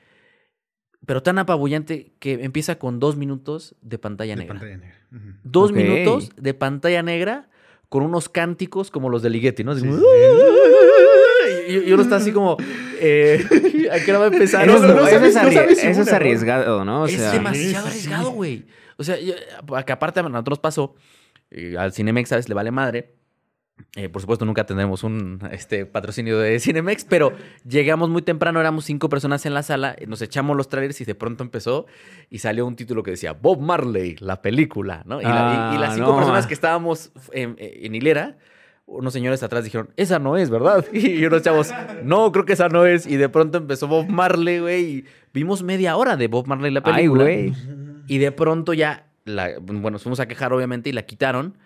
pero 1.06 1.22
tan 1.22 1.38
apabullante 1.38 2.12
que 2.18 2.32
empieza 2.44 2.78
con 2.78 2.98
dos 3.00 3.16
minutos 3.16 3.76
de 3.82 3.98
pantalla 3.98 4.34
De 4.34 4.40
negra. 4.42 4.54
pantalla 4.54 4.76
negra. 4.76 4.96
Ujú. 5.12 5.28
Dos 5.44 5.72
minutos 5.72 6.30
de 6.36 6.54
pantalla 6.54 7.02
negra 7.02 7.48
con 7.88 8.02
unos 8.02 8.28
cánticos 8.28 8.90
como 8.90 9.08
los 9.08 9.22
de 9.22 9.30
Ligeti, 9.30 9.64
¿no? 9.64 9.72
Así 9.72 9.80
Sí, 9.82 9.86
como, 9.88 9.98
sí. 10.00 10.04
Y, 11.68 11.88
y 11.88 11.92
uno 11.92 12.02
está 12.02 12.16
así 12.16 12.32
como, 12.32 12.56
eh, 13.00 13.42
¿a 13.92 14.00
qué 14.04 14.10
hora 14.10 14.18
va 14.20 14.24
a 14.26 14.28
empezar? 14.28 14.68
Eso, 14.68 14.78
No, 14.80 14.86
es- 14.88 14.94
no 14.94 15.00
eso 15.06 15.10
sabes- 15.16 15.28
es, 15.28 15.34
no 15.34 15.40
arrie- 15.42 15.54
sabes 15.54 15.78
si 15.80 15.86
eso 15.86 15.94
fue 15.94 16.02
es 16.02 16.08
un 16.08 16.14
error. 16.14 16.26
arriesgado, 16.26 16.84
¿no? 16.84 17.02
O 17.02 17.06
es 17.06 17.12
sea, 17.12 17.32
demasiado 17.32 17.86
sí, 17.86 17.92
sí. 17.92 18.06
arriesgado, 18.06 18.30
güey. 18.32 18.64
O 18.96 19.04
sea, 19.04 19.18
yo- 19.20 19.34
que 19.86 19.92
aparte 19.92 20.20
a 20.20 20.22
nosotros 20.24 20.58
pasó, 20.58 20.94
al 21.78 21.92
Cinemex, 21.92 22.28
¿sabes? 22.28 22.48
Le 22.48 22.54
vale 22.54 22.70
madre. 22.70 23.14
Eh, 23.96 24.08
por 24.08 24.20
supuesto, 24.20 24.44
nunca 24.44 24.66
tendremos 24.66 25.04
un 25.04 25.40
este, 25.52 25.86
patrocinio 25.86 26.38
de 26.38 26.58
Cinemex, 26.60 27.04
pero 27.04 27.32
llegamos 27.66 28.10
muy 28.10 28.22
temprano, 28.22 28.60
éramos 28.60 28.84
cinco 28.84 29.08
personas 29.08 29.46
en 29.46 29.54
la 29.54 29.62
sala, 29.62 29.96
nos 30.06 30.20
echamos 30.22 30.56
los 30.56 30.68
trailers 30.68 31.00
y 31.00 31.04
de 31.04 31.14
pronto 31.14 31.42
empezó 31.44 31.86
y 32.30 32.38
salió 32.40 32.66
un 32.66 32.76
título 32.76 33.02
que 33.02 33.12
decía 33.12 33.32
Bob 33.32 33.60
Marley, 33.60 34.16
la 34.20 34.42
película, 34.42 35.02
¿no? 35.06 35.20
Y, 35.20 35.24
la- 35.24 35.70
y- 35.72 35.76
y 35.76 35.78
las 35.78 35.90
Ah, 35.90 35.94
cinco 35.94 36.10
no. 36.10 36.16
personas 36.16 36.46
que 36.46 36.54
estábamos 36.54 37.12
en, 37.32 37.56
en 37.58 37.94
hilera, 37.94 38.36
unos 38.86 39.12
señores 39.12 39.42
atrás 39.42 39.64
dijeron, 39.64 39.90
esa 39.96 40.18
no 40.18 40.36
es, 40.36 40.48
¿verdad? 40.50 40.84
Y 40.92 41.24
unos 41.24 41.42
chavos, 41.42 41.70
no, 42.04 42.32
creo 42.32 42.44
que 42.44 42.54
esa 42.54 42.68
no 42.68 42.84
es. 42.86 43.06
Y 43.06 43.16
de 43.16 43.28
pronto 43.28 43.58
empezó 43.58 43.86
Bob 43.86 44.08
Marley, 44.08 44.60
güey, 44.60 44.84
y 44.84 45.04
vimos 45.34 45.62
media 45.62 45.96
hora 45.96 46.16
de 46.16 46.26
Bob 46.26 46.46
Marley 46.46 46.72
la 46.72 46.80
ay, 46.84 46.92
película. 46.94 47.22
güey. 47.24 47.52
Y 48.06 48.18
de 48.18 48.32
pronto 48.32 48.72
ya, 48.72 49.06
la, 49.24 49.50
bueno, 49.60 49.90
nos 49.90 50.02
fuimos 50.02 50.20
a 50.20 50.26
quejar 50.26 50.52
obviamente 50.52 50.88
y 50.88 50.92
la 50.92 51.02
quitaron. 51.02 51.58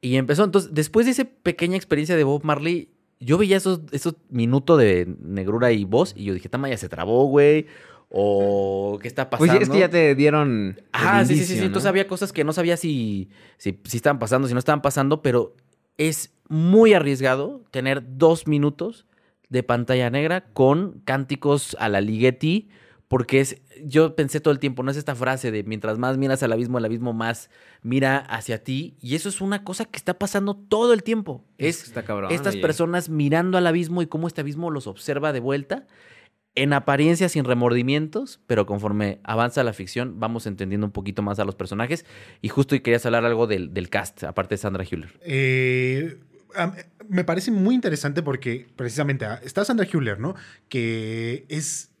Y 0.00 0.16
empezó, 0.16 0.44
entonces, 0.44 0.72
después 0.74 1.06
de 1.06 1.12
esa 1.12 1.24
pequeña 1.24 1.76
experiencia 1.76 2.16
de 2.16 2.24
Bob 2.24 2.44
Marley, 2.44 2.90
yo 3.20 3.36
veía 3.36 3.56
esos, 3.56 3.80
esos 3.90 4.14
minutos 4.30 4.78
de 4.78 5.08
negrura 5.20 5.72
y 5.72 5.84
voz 5.84 6.14
y 6.16 6.24
yo 6.24 6.34
dije, 6.34 6.48
Tama 6.48 6.68
ya 6.68 6.76
se 6.76 6.88
trabó, 6.88 7.26
güey. 7.26 7.66
O, 8.10 8.98
¿qué 9.02 9.08
está 9.08 9.28
Pues 9.28 9.40
pasando? 9.40 9.58
sí, 9.58 9.62
es 9.64 9.68
que 9.70 9.80
ya 9.80 9.90
te 9.90 10.14
dieron. 10.14 10.80
Ah, 10.92 11.24
sí, 11.24 11.28
sí, 11.28 11.34
sí, 11.34 11.40
indicio, 11.40 11.54
sí. 11.56 11.60
¿no? 11.60 11.66
Entonces 11.66 11.88
había 11.88 12.06
cosas 12.08 12.32
que 12.32 12.44
no 12.44 12.52
sabía 12.52 12.76
si, 12.76 13.28
si, 13.58 13.78
si 13.84 13.96
estaban 13.96 14.18
pasando, 14.18 14.48
si 14.48 14.54
no 14.54 14.58
estaban 14.60 14.80
pasando, 14.82 15.20
pero 15.20 15.54
es 15.98 16.32
muy 16.48 16.94
arriesgado 16.94 17.64
tener 17.70 18.02
dos 18.16 18.46
minutos 18.46 19.04
de 19.50 19.62
pantalla 19.62 20.08
negra 20.10 20.44
con 20.52 21.02
cánticos 21.04 21.76
a 21.80 21.88
la 21.88 22.00
Ligeti, 22.00 22.68
porque 23.08 23.40
es, 23.40 23.60
yo 23.82 24.14
pensé 24.14 24.40
todo 24.40 24.52
el 24.52 24.58
tiempo, 24.58 24.82
no 24.82 24.90
es 24.90 24.96
esta 24.96 25.14
frase 25.14 25.50
de 25.50 25.64
mientras 25.64 25.98
más 25.98 26.18
miras 26.18 26.42
al 26.42 26.52
abismo, 26.52 26.78
el 26.78 26.84
abismo 26.84 27.12
más 27.14 27.50
mira 27.82 28.18
hacia 28.18 28.62
ti, 28.62 28.96
y 29.00 29.14
eso 29.14 29.28
es 29.28 29.40
una 29.40 29.64
cosa 29.64 29.86
que 29.86 29.96
está 29.96 30.18
pasando 30.18 30.54
todo 30.54 30.92
el 30.92 31.02
tiempo. 31.02 31.44
Es 31.56 31.84
Está 31.84 32.04
cabrón. 32.04 32.30
estas 32.30 32.54
oye. 32.54 32.62
personas 32.62 33.08
mirando 33.08 33.56
al 33.58 33.66
abismo 33.66 34.02
y 34.02 34.06
cómo 34.06 34.28
este 34.28 34.42
abismo 34.42 34.70
los 34.70 34.86
observa 34.86 35.32
de 35.32 35.40
vuelta, 35.40 35.86
en 36.54 36.72
apariencia 36.72 37.28
sin 37.28 37.44
remordimientos, 37.44 38.40
pero 38.46 38.66
conforme 38.66 39.20
avanza 39.22 39.62
la 39.62 39.72
ficción 39.72 40.18
vamos 40.18 40.46
entendiendo 40.46 40.86
un 40.86 40.92
poquito 40.92 41.22
más 41.22 41.38
a 41.38 41.44
los 41.44 41.54
personajes. 41.54 42.04
Y 42.42 42.48
justo 42.48 42.74
y 42.74 42.80
querías 42.80 43.06
hablar 43.06 43.24
algo 43.24 43.46
del, 43.46 43.72
del 43.72 43.88
cast, 43.88 44.24
aparte 44.24 44.54
de 44.54 44.58
Sandra 44.58 44.84
Hüller. 44.84 45.18
Eh, 45.22 46.18
me 47.08 47.22
parece 47.22 47.52
muy 47.52 47.74
interesante 47.76 48.22
porque 48.22 48.66
precisamente 48.74 49.24
está 49.44 49.64
Sandra 49.64 49.86
Hüller, 49.90 50.18
¿no? 50.18 50.34
Que 50.68 51.44
es 51.48 51.92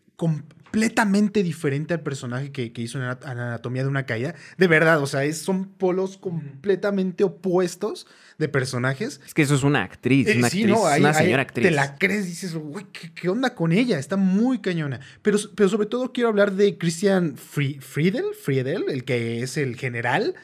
completamente 0.70 1.42
diferente 1.42 1.94
al 1.94 2.00
personaje 2.00 2.52
que, 2.52 2.72
que 2.72 2.82
hizo 2.82 2.98
en 2.98 3.04
Ana- 3.04 3.18
Anatomía 3.24 3.82
de 3.82 3.88
una 3.88 4.06
caída. 4.06 4.34
De 4.56 4.66
verdad, 4.66 5.00
o 5.02 5.06
sea, 5.06 5.24
es- 5.24 5.38
son 5.38 5.66
polos 5.66 6.18
completamente 6.18 7.24
opuestos 7.24 8.06
de 8.38 8.48
personajes. 8.48 9.20
Es 9.26 9.34
que 9.34 9.42
eso 9.42 9.54
es 9.54 9.62
una 9.62 9.82
actriz, 9.82 10.28
Eh, 10.28 10.36
una 10.38 10.50
sí, 10.50 10.62
actriz, 10.62 10.76
no, 10.76 10.82
una 10.96 11.14
señora 11.14 11.42
actriz. 11.42 11.64
Te 11.66 11.70
la 11.70 11.96
crees, 11.96 12.26
dices, 12.26 12.54
güey, 12.54 12.86
¿qué, 12.92 13.12
qué 13.12 13.28
onda 13.28 13.54
con 13.54 13.72
ella? 13.72 13.98
Está 13.98 14.16
muy 14.16 14.58
cañona. 14.60 15.00
Pero, 15.22 15.38
pero 15.54 15.68
sobre 15.68 15.86
todo 15.86 16.12
quiero 16.12 16.28
hablar 16.28 16.52
de 16.52 16.76
Christian 16.78 17.36
Fri- 17.36 17.80
Friedel, 17.80 18.26
Friedel, 18.40 18.84
el 18.88 19.04
que 19.04 19.42
es 19.42 19.56
el 19.56 19.76
general. 19.76 20.34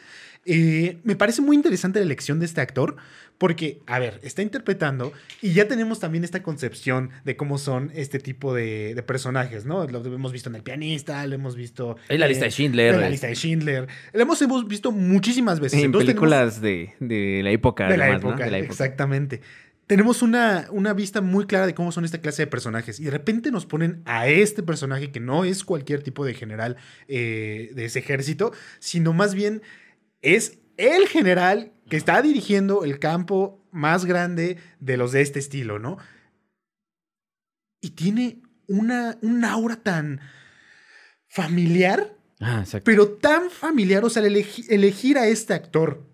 Eh, 0.46 0.98
me 1.04 1.16
parece 1.16 1.40
muy 1.40 1.56
interesante 1.56 2.00
la 2.00 2.04
elección 2.04 2.38
de 2.38 2.46
este 2.46 2.60
actor. 2.60 2.96
Porque, 3.36 3.80
a 3.86 3.98
ver, 3.98 4.20
está 4.22 4.42
interpretando 4.42 5.12
y 5.42 5.52
ya 5.54 5.66
tenemos 5.66 5.98
también 5.98 6.22
esta 6.22 6.42
concepción 6.42 7.10
de 7.24 7.36
cómo 7.36 7.58
son 7.58 7.90
este 7.94 8.18
tipo 8.20 8.54
de, 8.54 8.94
de 8.94 9.02
personajes, 9.02 9.64
¿no? 9.66 9.86
Lo 9.88 10.04
hemos 10.04 10.32
visto 10.32 10.48
en 10.48 10.54
El 10.54 10.62
Pianista, 10.62 11.26
lo 11.26 11.34
hemos 11.34 11.56
visto... 11.56 11.96
En 12.08 12.20
la 12.20 12.26
eh, 12.26 12.28
lista 12.30 12.44
de 12.44 12.50
Schindler. 12.52 12.94
En 12.94 13.00
la 13.00 13.10
lista 13.10 13.26
de 13.26 13.34
Schindler. 13.34 13.88
Lo 14.12 14.22
hemos, 14.22 14.40
hemos 14.40 14.66
visto 14.68 14.92
muchísimas 14.92 15.58
veces. 15.58 15.80
en 15.80 15.86
Entonces 15.86 16.06
tenemos- 16.14 16.30
películas 16.30 16.60
de, 16.60 16.94
de 17.00 17.40
la 17.42 17.50
época, 17.50 17.88
de 17.88 17.96
la, 17.96 18.04
además, 18.04 18.22
¿no? 18.22 18.28
época, 18.30 18.44
De 18.44 18.50
la 18.52 18.58
época. 18.58 18.72
exactamente. 18.72 19.40
Tenemos 19.88 20.22
una, 20.22 20.68
una 20.70 20.94
vista 20.94 21.20
muy 21.20 21.44
clara 21.46 21.66
de 21.66 21.74
cómo 21.74 21.92
son 21.92 22.04
esta 22.06 22.18
clase 22.20 22.42
de 22.42 22.46
personajes. 22.46 23.00
Y 23.00 23.04
de 23.04 23.10
repente 23.10 23.50
nos 23.50 23.66
ponen 23.66 24.00
a 24.06 24.28
este 24.28 24.62
personaje 24.62 25.10
que 25.10 25.20
no 25.20 25.44
es 25.44 25.64
cualquier 25.64 26.02
tipo 26.02 26.24
de 26.24 26.34
general 26.34 26.76
eh, 27.08 27.70
de 27.74 27.84
ese 27.84 27.98
ejército, 27.98 28.52
sino 28.78 29.12
más 29.12 29.34
bien 29.34 29.60
es 30.22 30.58
el 30.76 31.06
general 31.08 31.72
que 31.88 31.96
está 31.96 32.20
dirigiendo 32.22 32.84
el 32.84 32.98
campo 32.98 33.64
más 33.70 34.04
grande 34.04 34.58
de 34.80 34.96
los 34.96 35.12
de 35.12 35.20
este 35.22 35.38
estilo, 35.38 35.78
¿no? 35.78 35.98
Y 37.80 37.90
tiene 37.90 38.40
una, 38.66 39.18
un 39.22 39.44
aura 39.44 39.76
tan 39.76 40.20
familiar 41.28 42.16
Ah, 42.40 42.64
pero 42.84 43.08
tan 43.08 43.48
familiar, 43.48 44.04
o 44.04 44.10
sea, 44.10 44.22
el 44.22 44.34
elegi- 44.34 44.66
elegir 44.68 45.16
a 45.18 45.26
este 45.28 45.54
actor 45.54 46.04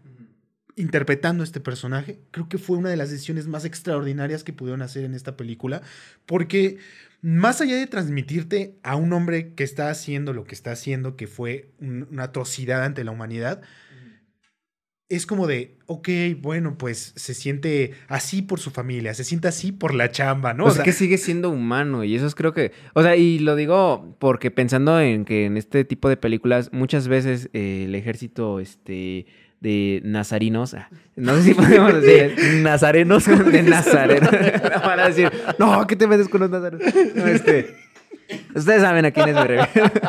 interpretando 0.76 1.42
este 1.42 1.60
personaje, 1.60 2.20
creo 2.30 2.48
que 2.48 2.58
fue 2.58 2.76
una 2.76 2.90
de 2.90 2.96
las 2.96 3.10
decisiones 3.10 3.46
más 3.48 3.64
extraordinarias 3.64 4.44
que 4.44 4.52
pudieron 4.52 4.82
hacer 4.82 5.04
en 5.04 5.14
esta 5.14 5.36
película, 5.36 5.82
porque 6.26 6.78
más 7.22 7.60
allá 7.60 7.76
de 7.76 7.86
transmitirte 7.86 8.78
a 8.82 8.96
un 8.96 9.12
hombre 9.12 9.54
que 9.54 9.64
está 9.64 9.90
haciendo 9.90 10.32
lo 10.32 10.44
que 10.44 10.54
está 10.54 10.72
haciendo, 10.72 11.16
que 11.16 11.26
fue 11.26 11.70
un- 11.80 12.06
una 12.10 12.24
atrocidad 12.24 12.84
ante 12.84 13.02
la 13.02 13.10
humanidad, 13.10 13.62
es 15.10 15.26
como 15.26 15.48
de, 15.48 15.74
ok, 15.86 16.08
bueno, 16.40 16.78
pues 16.78 17.12
se 17.16 17.34
siente 17.34 17.92
así 18.06 18.42
por 18.42 18.60
su 18.60 18.70
familia, 18.70 19.12
se 19.12 19.24
siente 19.24 19.48
así 19.48 19.72
por 19.72 19.92
la 19.92 20.10
chamba, 20.12 20.54
¿no? 20.54 20.64
O 20.64 20.68
O 20.68 20.70
sea, 20.70 20.84
que 20.84 20.92
sigue 20.92 21.18
siendo 21.18 21.50
humano 21.50 22.04
y 22.04 22.14
eso 22.14 22.26
es 22.26 22.36
creo 22.36 22.54
que, 22.54 22.70
o 22.94 23.02
sea, 23.02 23.16
y 23.16 23.40
lo 23.40 23.56
digo 23.56 24.16
porque 24.20 24.52
pensando 24.52 25.00
en 25.00 25.24
que 25.24 25.46
en 25.46 25.56
este 25.56 25.84
tipo 25.84 26.08
de 26.08 26.16
películas 26.16 26.70
muchas 26.72 27.08
veces 27.08 27.50
eh, 27.52 27.86
el 27.86 27.96
ejército, 27.96 28.60
este, 28.60 29.26
de 29.60 30.00
nazarinos, 30.04 30.74
ah, 30.74 30.88
no 31.16 31.36
sé 31.36 31.42
si 31.42 31.54
podemos 31.54 32.00
decir, 32.00 32.36
Nazarenos. 32.62 33.26
de 33.26 33.62
nazarenos, 33.64 34.30
van 34.82 35.00
a 35.00 35.08
decir, 35.08 35.30
no, 35.58 35.86
¿qué 35.88 35.96
te 35.96 36.06
metes 36.06 36.28
con 36.28 36.40
los 36.40 36.50
nazarenos? 36.50 36.86
No, 37.16 37.26
este, 37.26 37.74
ustedes 38.54 38.82
saben 38.82 39.04
a 39.04 39.10
quiénes 39.10 39.34
me 39.34 39.44
refiero. 39.44 39.90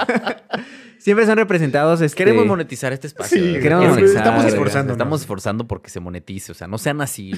Siempre 0.98 1.25
son 1.25 1.36
representados, 1.38 2.00
este, 2.01 2.16
Queremos 2.16 2.46
monetizar 2.46 2.94
este 2.94 3.08
espacio. 3.08 3.42
Sí, 3.44 3.54
queremos 3.60 3.86
Es- 3.86 3.90
monetizar, 3.90 4.18
Estamos 4.18 4.46
esforzando. 4.46 4.92
Estamos 4.94 5.22
esforzando 5.22 5.68
porque 5.68 5.90
se 5.90 6.00
monetice. 6.00 6.51
O 6.51 6.56
sea, 6.56 6.68
no 6.68 6.78
sean 6.78 7.01
así. 7.01 7.32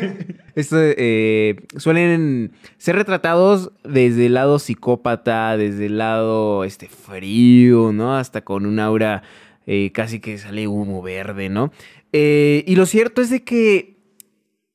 Esto, 0.54 0.76
eh, 0.80 1.56
suelen 1.76 2.52
ser 2.78 2.96
retratados 2.96 3.70
desde 3.84 4.26
el 4.26 4.34
lado 4.34 4.58
psicópata, 4.58 5.58
desde 5.58 5.86
el 5.86 5.98
lado 5.98 6.64
este, 6.64 6.88
frío, 6.88 7.92
¿no? 7.92 8.16
Hasta 8.16 8.40
con 8.42 8.64
un 8.64 8.80
aura 8.80 9.22
eh, 9.66 9.90
casi 9.92 10.18
que 10.18 10.38
sale 10.38 10.66
humo 10.66 11.02
verde, 11.02 11.50
¿no? 11.50 11.70
Eh, 12.14 12.64
y 12.66 12.76
lo 12.76 12.86
cierto 12.86 13.20
es 13.20 13.28
de 13.28 13.42
que, 13.44 13.98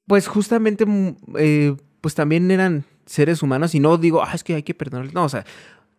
pues 0.06 0.28
justamente, 0.28 0.86
mm, 0.86 1.16
eh, 1.40 1.76
pues 2.02 2.14
también 2.14 2.52
eran 2.52 2.84
seres 3.08 3.42
humanos 3.42 3.74
y 3.74 3.80
no 3.80 3.98
digo, 3.98 4.22
ah, 4.22 4.32
es 4.36 4.44
que 4.44 4.54
hay 4.54 4.64
que 4.64 4.76
perdonarles. 4.76 5.16
No, 5.16 5.24
o 5.24 5.30
sea, 5.30 5.44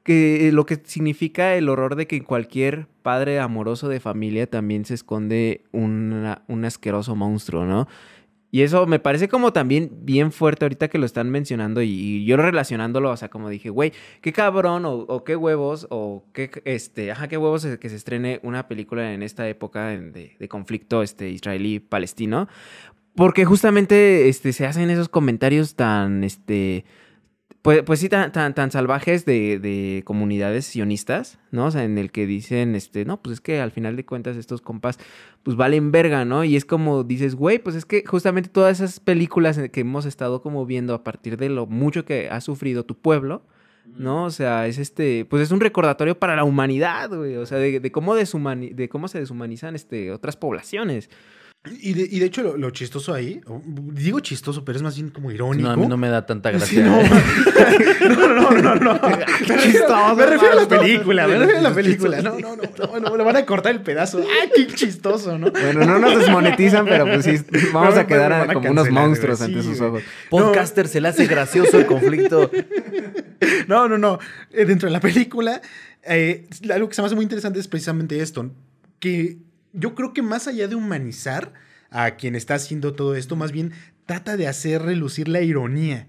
que 0.04 0.50
lo 0.52 0.64
que 0.64 0.80
significa 0.84 1.54
el 1.56 1.68
horror 1.68 1.96
de 1.96 2.06
que 2.06 2.22
cualquier 2.22 2.86
padre 3.02 3.40
amoroso 3.40 3.88
de 3.88 3.98
familia 4.00 4.46
también 4.48 4.84
se 4.84 4.94
esconde 4.94 5.64
una- 5.72 6.42
un 6.46 6.64
asqueroso 6.64 7.16
monstruo, 7.16 7.64
¿no? 7.64 7.88
Y 8.50 8.62
eso 8.62 8.86
me 8.86 8.98
parece 8.98 9.28
como 9.28 9.52
también 9.52 9.90
bien 10.04 10.32
fuerte 10.32 10.64
ahorita 10.64 10.88
que 10.88 10.96
lo 10.96 11.04
están 11.04 11.28
mencionando 11.28 11.82
y, 11.82 12.24
yo 12.24 12.38
relacionándolo, 12.38 13.10
o 13.10 13.16
sea, 13.18 13.28
como 13.28 13.50
dije, 13.50 13.68
güey, 13.68 13.92
qué 14.22 14.32
cabrón 14.32 14.86
o, 14.86 14.92
o 14.94 15.22
qué 15.22 15.36
huevos 15.36 15.86
o 15.90 16.24
qué, 16.32 16.50
este, 16.64 17.10
ajá, 17.12 17.28
qué 17.28 17.36
huevos 17.36 17.66
que 17.78 17.88
se 17.90 17.96
estrene 17.96 18.40
una 18.42 18.66
película 18.66 19.12
en 19.12 19.22
esta 19.22 19.46
época 19.46 19.88
de, 19.88 20.34
de 20.38 20.48
conflicto 20.48 21.02
este, 21.02 21.28
israelí-palestino, 21.28 22.48
porque 23.18 23.44
justamente 23.44 24.28
este, 24.28 24.52
se 24.52 24.64
hacen 24.64 24.88
esos 24.90 25.08
comentarios 25.08 25.74
tan, 25.74 26.22
este, 26.24 26.84
pues, 27.62 27.82
pues 27.82 27.98
sí, 27.98 28.08
tan, 28.08 28.30
tan, 28.32 28.54
tan 28.54 28.70
salvajes 28.70 29.24
de, 29.26 29.58
de 29.58 30.02
comunidades 30.04 30.64
sionistas, 30.66 31.38
¿no? 31.50 31.66
O 31.66 31.70
sea, 31.70 31.82
en 31.84 31.98
el 31.98 32.12
que 32.12 32.26
dicen, 32.26 32.76
este, 32.76 33.04
no, 33.04 33.20
pues 33.20 33.34
es 33.34 33.40
que 33.40 33.60
al 33.60 33.72
final 33.72 33.96
de 33.96 34.06
cuentas 34.06 34.36
estos 34.36 34.60
compas, 34.62 34.98
pues 35.42 35.56
valen 35.56 35.90
verga, 35.90 36.24
¿no? 36.24 36.44
Y 36.44 36.54
es 36.56 36.64
como 36.64 37.02
dices, 37.02 37.34
güey, 37.34 37.58
pues 37.58 37.74
es 37.74 37.84
que 37.84 38.04
justamente 38.06 38.48
todas 38.48 38.80
esas 38.80 39.00
películas 39.00 39.58
que 39.72 39.80
hemos 39.80 40.06
estado 40.06 40.40
como 40.40 40.64
viendo 40.64 40.94
a 40.94 41.02
partir 41.02 41.36
de 41.36 41.48
lo 41.48 41.66
mucho 41.66 42.04
que 42.04 42.28
ha 42.30 42.40
sufrido 42.40 42.84
tu 42.84 42.96
pueblo, 42.96 43.42
¿no? 43.84 44.24
O 44.24 44.30
sea, 44.30 44.68
es 44.68 44.78
este, 44.78 45.24
pues 45.24 45.42
es 45.42 45.50
un 45.50 45.60
recordatorio 45.60 46.18
para 46.18 46.36
la 46.36 46.44
humanidad, 46.44 47.10
güey, 47.10 47.34
o 47.36 47.46
sea, 47.46 47.58
de, 47.58 47.80
de 47.80 47.90
cómo, 47.92 48.16
deshumani- 48.16 48.74
de 48.74 48.88
cómo 48.88 49.08
se 49.08 49.18
deshumanizan, 49.18 49.74
este, 49.74 50.12
otras 50.12 50.36
poblaciones. 50.36 51.10
Y 51.80 51.92
de, 51.92 52.08
y 52.10 52.20
de 52.20 52.26
hecho, 52.26 52.42
lo, 52.42 52.56
lo 52.56 52.70
chistoso 52.70 53.12
ahí, 53.12 53.40
digo 53.92 54.20
chistoso, 54.20 54.64
pero 54.64 54.76
es 54.76 54.82
más 54.82 54.94
bien 54.94 55.10
como 55.10 55.30
irónico. 55.32 55.66
No, 55.68 55.74
a 55.74 55.76
mí 55.76 55.86
no 55.86 55.96
me 55.96 56.08
da 56.08 56.24
tanta 56.24 56.50
Sí, 56.60 56.76
gracia. 56.76 56.84
no, 56.84 57.02
no, 58.08 58.52
no, 58.52 58.62
no, 58.62 58.74
no. 58.76 58.92
Me 59.08 59.16
refiero, 59.26 59.62
chistoso, 59.62 60.16
me 60.16 60.26
refiero 60.26 60.52
a 60.52 60.62
la 60.62 60.68
película, 60.68 61.26
me 61.26 61.36
refiero 61.36 61.58
a 61.58 61.62
la 61.62 61.74
película. 61.74 62.22
No, 62.22 62.38
no, 62.38 62.56
no, 62.56 62.62
no, 62.78 63.00
no, 63.00 63.16
le 63.16 63.24
van 63.24 63.36
a 63.36 63.44
cortar 63.44 63.72
el 63.74 63.82
pedazo. 63.82 64.18
¡Ay, 64.20 64.50
qué 64.54 64.66
chistoso, 64.68 65.36
¿no? 65.36 65.50
Bueno, 65.50 65.84
no 65.84 65.98
nos 65.98 66.16
desmonetizan, 66.18 66.86
pero 66.86 67.04
pues 67.04 67.24
sí, 67.24 67.36
vamos 67.72 67.96
No, 67.96 68.00
a 68.00 68.06
quedar 68.06 68.32
a 68.32 68.54
como 68.54 68.70
unos 68.70 68.88
monstruos 68.90 69.42
ante 69.42 69.62
sus 69.62 69.80
ojos. 69.80 70.02
Podcaster 70.30 70.86
se 70.88 71.00
le 71.00 71.08
hace 71.08 71.26
gracioso 71.26 71.78
el 71.78 71.86
conflicto. 71.86 72.50
No, 73.68 73.86
no, 73.88 73.98
no. 73.98 74.18
Eh, 74.50 74.64
Dentro 74.64 74.88
de 74.88 74.92
la 74.92 75.00
película, 75.00 75.60
eh, 76.02 76.48
algo 76.72 76.88
que 76.88 76.94
se 76.94 77.02
me 77.02 77.06
hace 77.06 77.14
muy 77.14 77.22
interesante 77.22 77.60
es 77.60 77.68
precisamente 77.68 78.20
esto. 78.20 78.50
Que 78.98 79.36
yo 79.72 79.94
creo 79.94 80.12
que 80.12 80.22
más 80.22 80.46
allá 80.48 80.68
de 80.68 80.74
humanizar 80.74 81.52
a 81.90 82.16
quien 82.16 82.34
está 82.34 82.54
haciendo 82.54 82.94
todo 82.94 83.14
esto, 83.14 83.36
más 83.36 83.52
bien 83.52 83.72
trata 84.06 84.36
de 84.36 84.46
hacer 84.46 84.82
relucir 84.82 85.28
la 85.28 85.40
ironía 85.42 86.08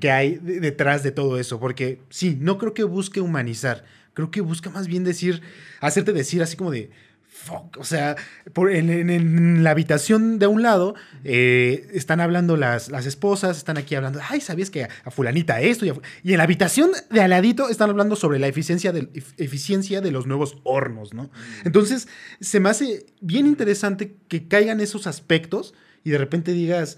que 0.00 0.10
hay 0.10 0.36
de- 0.36 0.60
detrás 0.60 1.02
de 1.02 1.10
todo 1.12 1.38
eso. 1.38 1.58
Porque 1.60 2.00
sí, 2.10 2.36
no 2.40 2.58
creo 2.58 2.74
que 2.74 2.84
busque 2.84 3.20
humanizar. 3.20 3.84
Creo 4.14 4.30
que 4.30 4.40
busca 4.40 4.70
más 4.70 4.86
bien 4.88 5.04
decir, 5.04 5.42
hacerte 5.80 6.12
decir 6.12 6.42
así 6.42 6.56
como 6.56 6.70
de. 6.70 6.90
Fuck, 7.38 7.76
o 7.78 7.84
sea, 7.84 8.16
por- 8.54 8.72
en, 8.72 8.88
en- 8.88 9.10
en 9.10 9.62
la 9.62 9.70
habitación 9.70 10.38
de 10.38 10.46
un 10.46 10.62
lado 10.62 10.94
eh, 11.22 11.86
están 11.92 12.20
hablando 12.20 12.56
las, 12.56 12.88
las 12.88 13.04
esposas, 13.04 13.58
están 13.58 13.76
aquí 13.76 13.94
hablando, 13.94 14.20
ay, 14.28 14.40
¿sabías 14.40 14.70
que 14.70 14.84
a, 14.84 14.88
a 15.04 15.10
fulanita 15.10 15.60
esto? 15.60 15.84
Y, 15.84 15.90
a 15.90 15.94
fu-?" 15.94 16.00
y 16.24 16.32
en 16.32 16.38
la 16.38 16.44
habitación 16.44 16.90
de 17.10 17.20
al 17.20 17.30
ladito 17.30 17.68
están 17.68 17.90
hablando 17.90 18.16
sobre 18.16 18.38
la 18.38 18.46
eficiencia, 18.48 18.90
ef- 18.92 19.34
eficiencia 19.36 20.00
de 20.00 20.10
los 20.10 20.26
nuevos 20.26 20.56
hornos, 20.64 21.12
¿no? 21.12 21.30
Entonces, 21.64 22.08
se 22.40 22.58
me 22.58 22.70
hace 22.70 23.04
bien 23.20 23.46
interesante 23.46 24.16
que 24.28 24.48
caigan 24.48 24.80
esos 24.80 25.06
aspectos 25.06 25.74
y 26.04 26.10
de 26.10 26.18
repente 26.18 26.52
digas, 26.52 26.96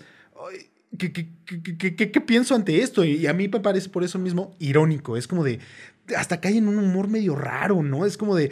"Ay, 0.51 0.71
¿qué, 0.97 1.13
qué- 1.13 2.21
pienso 2.21 2.55
ante 2.55 2.81
esto? 2.83 3.05
Y 3.05 3.27
a 3.27 3.33
mí 3.33 3.49
me 3.49 3.61
parece 3.61 3.89
por 3.89 4.05
eso 4.05 4.19
mismo 4.21 4.55
irónico, 4.61 5.17
es 5.17 5.27
como 5.27 5.43
de, 5.45 5.59
hasta 6.17 6.41
cae 6.41 6.57
en 6.59 6.69
un 6.69 6.79
humor 6.79 7.09
medio 7.09 7.35
raro, 7.35 7.83
¿no? 7.83 8.07
Es 8.07 8.17
como 8.17 8.37
de. 8.37 8.51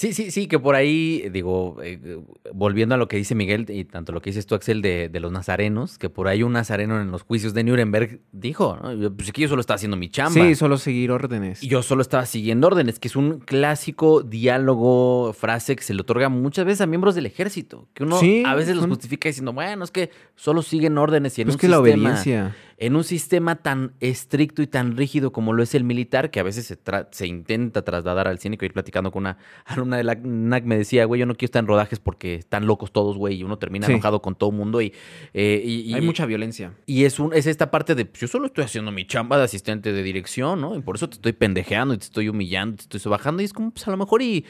Sí, 0.00 0.14
sí, 0.14 0.30
sí, 0.30 0.46
que 0.46 0.58
por 0.58 0.76
ahí, 0.76 1.28
digo, 1.30 1.76
eh, 1.82 2.20
volviendo 2.54 2.94
a 2.94 2.98
lo 2.98 3.06
que 3.06 3.18
dice 3.18 3.34
Miguel 3.34 3.66
y 3.68 3.84
tanto 3.84 4.12
lo 4.12 4.22
que 4.22 4.30
dices 4.30 4.46
tú, 4.46 4.54
Axel, 4.54 4.80
de, 4.80 5.10
de 5.10 5.20
los 5.20 5.30
nazarenos, 5.30 5.98
que 5.98 6.08
por 6.08 6.26
ahí 6.26 6.42
un 6.42 6.54
nazareno 6.54 7.02
en 7.02 7.10
los 7.10 7.20
juicios 7.20 7.52
de 7.52 7.64
Nuremberg 7.64 8.18
dijo, 8.32 8.78
Pues 9.14 9.28
es 9.28 9.32
que 9.34 9.42
yo 9.42 9.48
solo 9.48 9.60
estaba 9.60 9.74
haciendo 9.74 9.98
mi 9.98 10.08
chamba. 10.08 10.40
Sí, 10.40 10.54
solo 10.54 10.78
seguir 10.78 11.10
órdenes. 11.10 11.62
Y 11.62 11.68
yo 11.68 11.82
solo 11.82 12.00
estaba 12.00 12.24
siguiendo 12.24 12.66
órdenes, 12.66 12.98
que 12.98 13.08
es 13.08 13.14
un 13.16 13.40
clásico 13.40 14.22
diálogo, 14.22 15.34
frase 15.34 15.76
que 15.76 15.82
se 15.82 15.92
le 15.92 16.00
otorga 16.00 16.30
muchas 16.30 16.64
veces 16.64 16.80
a 16.80 16.86
miembros 16.86 17.14
del 17.14 17.26
ejército, 17.26 17.86
que 17.92 18.04
uno 18.04 18.18
Sí, 18.20 18.42
a 18.46 18.54
veces 18.54 18.76
los 18.76 18.86
justifica 18.86 19.28
diciendo, 19.28 19.52
bueno, 19.52 19.84
es 19.84 19.90
que 19.90 20.08
solo 20.34 20.62
siguen 20.62 20.96
órdenes 20.96 21.36
y 21.38 21.42
en 21.42 21.48
Pues 21.48 21.56
un 21.56 21.60
que 21.60 21.68
la 21.68 21.76
sistema, 21.76 22.08
obediencia. 22.08 22.56
En 22.80 22.96
un 22.96 23.04
sistema 23.04 23.56
tan 23.56 23.92
estricto 24.00 24.62
y 24.62 24.66
tan 24.66 24.96
rígido 24.96 25.32
como 25.32 25.52
lo 25.52 25.62
es 25.62 25.74
el 25.74 25.84
militar, 25.84 26.30
que 26.30 26.40
a 26.40 26.42
veces 26.42 26.76
se, 27.12 27.26
intenta 27.26 27.82
trasladar 27.82 28.26
al 28.26 28.38
cine, 28.38 28.56
que 28.56 28.64
ir 28.66 28.72
platicando 28.72 29.12
con 29.12 29.22
una 29.24 29.36
alumna 29.66 29.98
de 29.98 30.04
la 30.04 30.14
NAC 30.14 30.64
me 30.64 30.76
decía, 30.78 31.04
güey, 31.04 31.20
yo 31.20 31.26
no 31.26 31.34
quiero 31.34 31.50
estar 31.50 31.60
en 31.62 31.66
rodajes 31.68 32.00
porque 32.00 32.34
están 32.36 32.66
locos 32.66 32.90
todos, 32.90 33.16
güey, 33.18 33.36
y 33.36 33.44
uno 33.44 33.58
termina 33.58 33.86
Sí. 33.86 33.92
enojado 33.92 34.22
con 34.22 34.34
todo 34.34 34.50
el 34.50 34.56
mundo 34.56 34.80
y, 34.80 34.92
eh, 35.34 35.62
y- 35.64 35.90
y- 35.90 35.94
Hay 35.94 36.00
mucha 36.00 36.24
violencia. 36.26 36.72
y 36.86 37.04
es, 37.04 37.20
un, 37.20 37.34
es 37.34 37.46
esta 37.46 37.70
parte 37.70 37.94
de, 37.94 38.06
pues, 38.06 38.20
yo 38.22 38.28
solo 38.28 38.46
estoy 38.46 38.64
haciendo 38.64 38.90
mi 38.90 39.06
chamba 39.06 39.36
de 39.36 39.44
asistente 39.44 39.92
de 39.92 40.02
dirección, 40.02 40.60
¿no? 40.60 40.74
Y 40.74 40.80
por 40.80 40.96
eso 40.96 41.08
te 41.08 41.16
estoy 41.16 41.32
pendejeando 41.34 41.92
y 41.94 41.98
te 41.98 42.04
estoy 42.04 42.28
humillando, 42.30 42.76
te 42.88 42.96
estoy 42.96 43.10
bajando. 43.10 43.42
Y 43.42 43.44
es 43.44 43.52
como, 43.52 43.72
pues 43.72 43.86
a 43.86 43.90
lo 43.90 43.98
mejor 43.98 44.22
y 44.22 44.44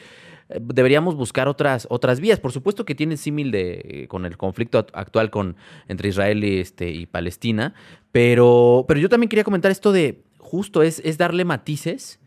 deberíamos 0.59 1.15
buscar 1.15 1.47
otras, 1.47 1.87
otras 1.89 2.19
vías. 2.19 2.39
Por 2.39 2.51
supuesto 2.51 2.83
que 2.83 2.95
tiene 2.95 3.17
símil 3.17 3.51
de, 3.51 3.81
eh, 3.83 4.07
con 4.07 4.25
el 4.25 4.37
conflicto 4.37 4.79
act- 4.79 4.91
actual 4.93 5.29
con, 5.29 5.55
entre 5.87 6.09
Israel 6.09 6.43
y, 6.43 6.59
este, 6.59 6.89
y 6.89 7.05
Palestina. 7.05 7.73
Pero, 8.11 8.85
pero 8.87 8.99
yo 8.99 9.09
también 9.09 9.29
quería 9.29 9.43
comentar 9.43 9.71
esto 9.71 9.91
de, 9.91 10.23
justo, 10.39 10.83
es, 10.83 11.01
es 11.05 11.17
darle 11.17 11.45
matices 11.45 12.19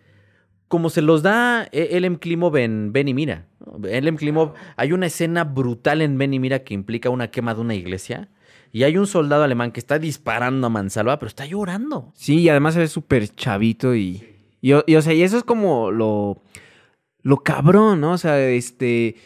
como 0.68 0.90
se 0.90 1.02
los 1.02 1.22
da 1.22 1.68
eh, 1.72 1.90
Elem 1.92 2.16
Klimov 2.16 2.56
en 2.56 2.92
Ben 2.92 3.06
y 3.06 3.14
Mira. 3.14 3.46
Elem 3.88 4.16
Klimov, 4.16 4.54
hay 4.76 4.92
una 4.92 5.06
escena 5.06 5.44
brutal 5.44 6.02
en 6.02 6.18
Ben 6.18 6.34
y 6.34 6.40
Mira 6.40 6.60
que 6.60 6.74
implica 6.74 7.10
una 7.10 7.30
quema 7.30 7.54
de 7.54 7.60
una 7.60 7.74
iglesia. 7.74 8.28
Y 8.72 8.82
hay 8.82 8.96
un 8.98 9.06
soldado 9.06 9.44
alemán 9.44 9.70
que 9.70 9.78
está 9.78 10.00
disparando 10.00 10.66
a 10.66 10.70
mansalva, 10.70 11.20
pero 11.20 11.28
está 11.28 11.46
llorando. 11.46 12.10
Sí, 12.16 12.40
y 12.40 12.48
además 12.48 12.74
se 12.74 12.80
ve 12.80 12.88
súper 12.88 13.28
chavito 13.28 13.94
y, 13.94 14.24
y, 14.60 14.72
y, 14.86 14.96
o 14.96 15.02
sea, 15.02 15.12
y 15.12 15.22
eso 15.22 15.36
es 15.36 15.44
como 15.44 15.92
lo, 15.92 16.42
lo 17.24 17.38
cabrón, 17.38 18.00
¿no? 18.02 18.12
O 18.12 18.18
sea, 18.18 18.38
este, 18.48 19.16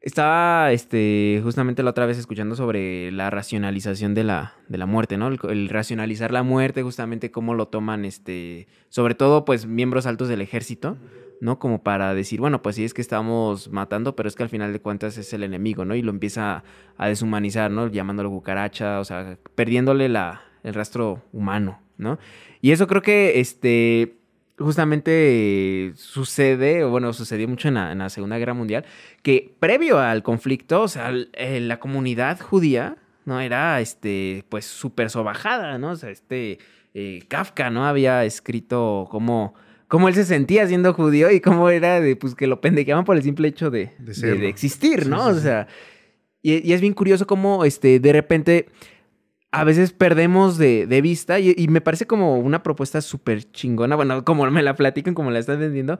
estaba, 0.00 0.70
este, 0.70 1.40
justamente 1.42 1.82
la 1.82 1.90
otra 1.90 2.06
vez 2.06 2.18
escuchando 2.18 2.54
sobre 2.54 3.10
la 3.10 3.30
racionalización 3.30 4.14
de 4.14 4.22
la, 4.22 4.54
de 4.68 4.78
la 4.78 4.86
muerte, 4.86 5.16
¿no? 5.16 5.28
El, 5.28 5.68
racionalizar 5.70 6.30
la 6.30 6.42
muerte, 6.42 6.82
justamente 6.82 7.30
cómo 7.30 7.54
lo 7.54 7.66
toman, 7.66 8.04
este, 8.04 8.68
sobre 8.90 9.14
todo, 9.14 9.46
pues, 9.46 9.66
miembros 9.66 10.06
altos 10.06 10.28
del 10.28 10.42
ejército, 10.42 10.98
¿no? 11.40 11.58
Como 11.58 11.82
para 11.82 12.12
decir, 12.14 12.38
bueno, 12.38 12.60
pues 12.60 12.76
sí 12.76 12.84
es 12.84 12.92
que 12.92 13.00
estamos 13.00 13.72
matando, 13.72 14.14
pero 14.14 14.28
es 14.28 14.34
que 14.34 14.42
al 14.42 14.50
final 14.50 14.74
de 14.74 14.80
cuentas 14.80 15.16
es 15.16 15.32
el 15.32 15.42
enemigo, 15.42 15.86
¿no? 15.86 15.94
Y 15.94 16.02
lo 16.02 16.10
empieza 16.10 16.64
a 16.98 17.08
deshumanizar, 17.08 17.70
¿no? 17.70 17.88
Llamándolo 17.88 18.28
cucaracha, 18.28 19.00
o 19.00 19.04
sea, 19.04 19.38
perdiéndole 19.54 20.10
la, 20.10 20.42
el 20.64 20.74
rastro 20.74 21.22
humano, 21.32 21.80
¿no? 21.96 22.18
Y 22.60 22.72
eso 22.72 22.86
creo 22.86 23.00
que, 23.00 23.40
este, 23.40 24.17
justamente 24.58 25.92
sucede, 25.96 26.84
o 26.84 26.90
bueno, 26.90 27.12
sucedió 27.12 27.48
mucho 27.48 27.68
en 27.68 27.74
la, 27.74 27.92
en 27.92 27.98
la 27.98 28.10
Segunda 28.10 28.38
Guerra 28.38 28.54
Mundial, 28.54 28.84
que 29.22 29.54
previo 29.60 29.98
al 29.98 30.22
conflicto, 30.22 30.82
o 30.82 30.88
sea, 30.88 31.08
el- 31.10 31.30
eh, 31.34 31.60
la 31.60 31.78
comunidad 31.78 32.40
judía, 32.40 32.96
¿no? 33.24 33.40
Era, 33.40 33.80
este, 33.80 34.44
pues, 34.48 34.64
súper 34.64 35.10
sobajada, 35.10 35.78
¿no? 35.78 35.90
O 35.92 35.96
sea, 35.96 36.10
este, 36.10 36.58
eh, 36.94 37.22
Kafka, 37.28 37.70
¿no? 37.70 37.86
Había 37.86 38.24
escrito 38.24 39.06
cómo, 39.10 39.54
cómo 39.86 40.08
él 40.08 40.14
se 40.14 40.24
sentía 40.24 40.66
siendo 40.66 40.92
judío 40.94 41.30
y 41.30 41.40
cómo 41.40 41.68
era 41.70 42.00
de, 42.00 42.16
pues, 42.16 42.34
que 42.34 42.46
lo 42.46 42.60
pendejeaban 42.60 43.04
por 43.04 43.16
el 43.16 43.22
simple 43.22 43.48
hecho 43.48 43.70
de, 43.70 43.92
De 43.98 44.06
de- 44.06 44.14
serlo. 44.14 44.40
de 44.40 44.48
existir, 44.48 45.04
Sí, 45.04 45.08
¿no? 45.10 45.30
sí, 45.32 45.38
o 45.38 45.40
sea, 45.40 45.66
y, 46.42 46.66
y 46.68 46.72
es 46.72 46.80
bien 46.80 46.94
curioso 46.94 47.26
cómo, 47.26 47.64
este, 47.64 48.00
de 48.00 48.12
repente 48.12 48.66
a 49.50 49.64
veces 49.64 49.92
perdemos 49.92 50.58
de, 50.58 50.86
de 50.86 51.00
vista 51.02 51.38
y, 51.40 51.54
y 51.56 51.68
me 51.68 51.80
parece 51.80 52.06
como 52.06 52.36
una 52.38 52.62
propuesta 52.62 53.00
súper 53.00 53.50
chingona, 53.50 53.96
bueno, 53.96 54.24
como 54.24 54.48
me 54.50 54.62
la 54.62 54.74
platican, 54.76 55.14
como 55.14 55.30
la 55.30 55.38
estás 55.38 55.58
vendiendo, 55.58 55.98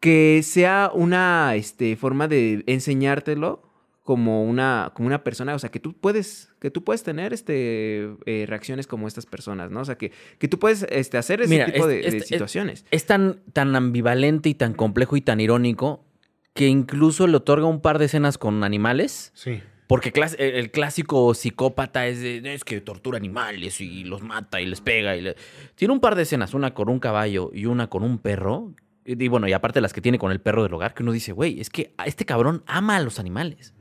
que 0.00 0.40
sea 0.42 0.90
una 0.92 1.54
este, 1.54 1.96
forma 1.96 2.28
de 2.28 2.64
enseñártelo 2.66 3.62
como 4.02 4.42
una, 4.44 4.90
como 4.94 5.06
una 5.06 5.22
persona, 5.22 5.54
o 5.54 5.58
sea, 5.60 5.70
que 5.70 5.78
tú 5.78 5.92
puedes, 5.94 6.50
que 6.58 6.72
tú 6.72 6.82
puedes 6.82 7.04
tener 7.04 7.32
este, 7.32 8.10
eh, 8.26 8.46
reacciones 8.48 8.88
como 8.88 9.06
estas 9.06 9.26
personas, 9.26 9.70
¿no? 9.70 9.80
O 9.80 9.84
sea, 9.84 9.96
que, 9.96 10.10
que 10.40 10.48
tú 10.48 10.58
puedes 10.58 10.84
este, 10.90 11.18
hacer 11.18 11.40
ese 11.40 11.50
Mira, 11.50 11.66
tipo 11.66 11.84
es- 11.84 11.86
de, 11.86 12.00
es- 12.00 12.12
de 12.12 12.18
es- 12.18 12.26
situaciones. 12.26 12.84
Es 12.90 13.06
tan, 13.06 13.40
tan 13.52 13.76
ambivalente 13.76 14.48
y 14.48 14.54
tan 14.54 14.74
complejo 14.74 15.16
y 15.16 15.20
tan 15.20 15.40
irónico 15.40 16.04
que 16.52 16.66
incluso 16.66 17.28
le 17.28 17.36
otorga 17.36 17.66
un 17.66 17.80
par 17.80 18.00
de 18.00 18.06
escenas 18.06 18.38
con 18.38 18.64
animales. 18.64 19.30
Sí. 19.34 19.60
Porque 19.92 20.10
el 20.38 20.70
clásico 20.70 21.34
psicópata 21.34 22.06
es 22.06 22.22
de, 22.22 22.54
es 22.54 22.64
que 22.64 22.80
tortura 22.80 23.18
animales 23.18 23.78
y 23.82 24.04
los 24.04 24.22
mata 24.22 24.58
y 24.58 24.64
les 24.64 24.80
pega. 24.80 25.14
Y 25.16 25.20
le-". 25.20 25.36
Tiene 25.74 25.92
un 25.92 26.00
par 26.00 26.14
de 26.14 26.22
escenas, 26.22 26.54
una 26.54 26.72
con 26.72 26.88
un 26.88 26.98
caballo 26.98 27.50
y 27.52 27.66
una 27.66 27.90
con 27.90 28.02
un 28.02 28.16
perro. 28.16 28.74
Y, 29.04 29.28
bueno, 29.28 29.48
y 29.48 29.52
aparte 29.52 29.82
las 29.82 29.92
que 29.92 30.00
tiene 30.00 30.18
con 30.18 30.32
el 30.32 30.40
perro 30.40 30.62
del 30.62 30.72
hogar, 30.72 30.94
que 30.94 31.02
uno 31.02 31.12
dice, 31.12 31.32
güey, 31.32 31.60
es 31.60 31.68
que 31.68 31.94
este 32.06 32.24
cabrón 32.24 32.62
ama 32.66 32.96
a 32.96 33.00
los 33.02 33.18
animales. 33.18 33.74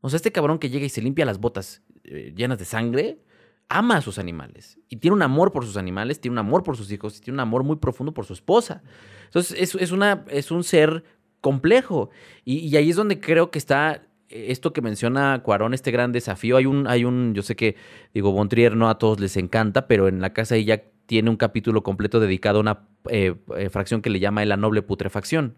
O 0.00 0.10
sea, 0.10 0.16
este 0.16 0.32
cabrón 0.32 0.58
que 0.58 0.70
llega 0.70 0.86
y 0.86 0.88
se 0.88 1.00
limpia 1.00 1.24
las 1.24 1.38
botas 1.38 1.82
eh, 2.02 2.32
llenas 2.34 2.58
de 2.58 2.64
sangre, 2.64 3.20
ama 3.68 3.98
a 3.98 4.00
sus 4.00 4.18
animales 4.18 4.80
y 4.88 4.96
tiene 4.96 5.14
un 5.14 5.22
amor 5.22 5.52
por 5.52 5.64
sus 5.64 5.76
animales, 5.76 6.20
tiene 6.20 6.32
un 6.32 6.38
amor 6.38 6.64
por 6.64 6.76
sus 6.76 6.90
hijos 6.90 7.16
y 7.16 7.20
tiene 7.20 7.36
un 7.36 7.40
amor 7.40 7.62
muy 7.62 7.76
profundo 7.76 8.12
por 8.12 8.26
su 8.26 8.32
esposa. 8.32 8.82
Entonces 9.26 9.56
es, 9.56 9.74
es 9.76 9.92
una, 9.92 10.24
es 10.30 10.50
un 10.50 10.64
ser 10.64 11.04
complejo 11.40 12.10
y, 12.44 12.58
y 12.58 12.76
ahí 12.76 12.90
es 12.90 12.96
donde 12.96 13.20
creo 13.20 13.52
que 13.52 13.58
está 13.58 14.02
esto 14.34 14.72
que 14.72 14.82
menciona 14.82 15.42
Cuarón, 15.42 15.74
este 15.74 15.90
gran 15.90 16.12
desafío, 16.12 16.56
hay 16.56 16.66
un, 16.66 16.86
hay 16.88 17.04
un, 17.04 17.34
yo 17.34 17.42
sé 17.42 17.54
que, 17.54 17.76
digo, 18.12 18.32
Bontrier 18.32 18.76
no 18.76 18.88
a 18.88 18.98
todos 18.98 19.20
les 19.20 19.36
encanta, 19.36 19.86
pero 19.86 20.08
en 20.08 20.20
la 20.20 20.32
casa 20.32 20.56
ella 20.56 20.82
tiene 21.06 21.30
un 21.30 21.36
capítulo 21.36 21.82
completo 21.82 22.18
dedicado 22.18 22.58
a 22.58 22.60
una 22.60 22.88
eh, 23.10 23.34
eh, 23.56 23.70
fracción 23.70 24.02
que 24.02 24.10
le 24.10 24.20
llama 24.20 24.44
la 24.44 24.56
noble 24.56 24.82
putrefacción. 24.82 25.54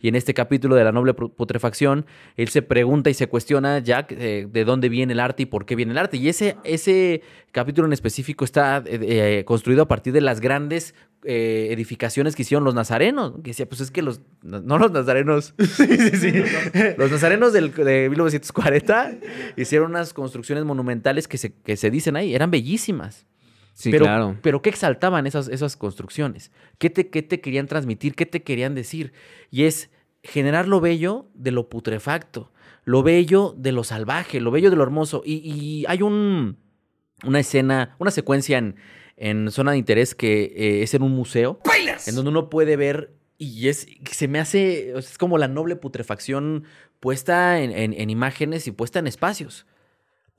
Y 0.00 0.08
en 0.08 0.14
este 0.14 0.34
capítulo 0.34 0.74
de 0.74 0.84
la 0.84 0.92
noble 0.92 1.14
putrefacción, 1.14 2.06
él 2.36 2.48
se 2.48 2.62
pregunta 2.62 3.10
y 3.10 3.14
se 3.14 3.26
cuestiona 3.26 3.78
ya 3.78 4.06
eh, 4.10 4.46
de 4.50 4.64
dónde 4.64 4.88
viene 4.88 5.12
el 5.12 5.20
arte 5.20 5.44
y 5.44 5.46
por 5.46 5.66
qué 5.66 5.76
viene 5.76 5.92
el 5.92 5.98
arte. 5.98 6.16
Y 6.16 6.28
ese, 6.28 6.56
ese 6.64 7.22
capítulo 7.52 7.86
en 7.86 7.92
específico 7.92 8.44
está 8.44 8.82
construido 9.44 9.82
a 9.82 9.88
partir 9.88 10.12
de 10.12 10.20
las 10.20 10.40
grandes 10.40 10.94
edificaciones 11.26 12.36
que 12.36 12.42
hicieron 12.42 12.64
los 12.64 12.74
nazarenos. 12.74 13.34
Que 13.42 13.50
decía, 13.50 13.66
pues 13.66 13.80
es 13.80 13.90
que 13.90 14.02
los, 14.02 14.20
no 14.42 14.78
los 14.78 14.92
nazarenos, 14.92 15.54
los 16.98 17.10
nazarenos 17.10 17.52
del, 17.52 17.72
de 17.72 18.08
1940 18.08 19.12
hicieron 19.56 19.90
unas 19.90 20.12
construcciones 20.12 20.64
monumentales 20.64 21.28
que 21.28 21.38
se, 21.38 21.52
que 21.52 21.76
se 21.76 21.90
dicen 21.90 22.16
ahí, 22.16 22.34
eran 22.34 22.50
bellísimas. 22.50 23.26
Sí, 23.74 23.90
pero, 23.90 24.04
claro. 24.04 24.38
pero 24.40 24.62
¿qué 24.62 24.70
exaltaban 24.70 25.26
esas, 25.26 25.48
esas 25.48 25.76
construcciones? 25.76 26.52
¿Qué 26.78 26.90
te, 26.90 27.10
¿Qué 27.10 27.22
te 27.22 27.40
querían 27.40 27.66
transmitir? 27.66 28.14
¿Qué 28.14 28.24
te 28.24 28.42
querían 28.42 28.74
decir? 28.74 29.12
Y 29.50 29.64
es 29.64 29.90
generar 30.22 30.68
lo 30.68 30.80
bello 30.80 31.26
de 31.34 31.50
lo 31.50 31.68
putrefacto, 31.68 32.52
lo 32.84 33.02
bello 33.02 33.52
de 33.58 33.72
lo 33.72 33.82
salvaje, 33.82 34.40
lo 34.40 34.52
bello 34.52 34.70
de 34.70 34.76
lo 34.76 34.84
hermoso. 34.84 35.22
Y, 35.24 35.34
y 35.38 35.84
hay 35.88 36.02
un, 36.02 36.56
una 37.24 37.40
escena, 37.40 37.96
una 37.98 38.12
secuencia 38.12 38.58
en, 38.58 38.76
en 39.16 39.50
Zona 39.50 39.72
de 39.72 39.78
Interés 39.78 40.14
que 40.14 40.44
eh, 40.44 40.82
es 40.82 40.94
en 40.94 41.02
un 41.02 41.12
museo, 41.12 41.60
en 42.06 42.14
donde 42.14 42.30
uno 42.30 42.48
puede 42.50 42.76
ver 42.76 43.12
y 43.38 43.68
es, 43.68 43.88
se 44.10 44.28
me 44.28 44.38
hace, 44.38 44.96
es 44.96 45.18
como 45.18 45.38
la 45.38 45.48
noble 45.48 45.74
putrefacción 45.74 46.64
puesta 47.00 47.60
en, 47.60 47.72
en, 47.72 47.92
en 47.92 48.08
imágenes 48.08 48.68
y 48.68 48.70
puesta 48.70 49.00
en 49.00 49.08
espacios. 49.08 49.66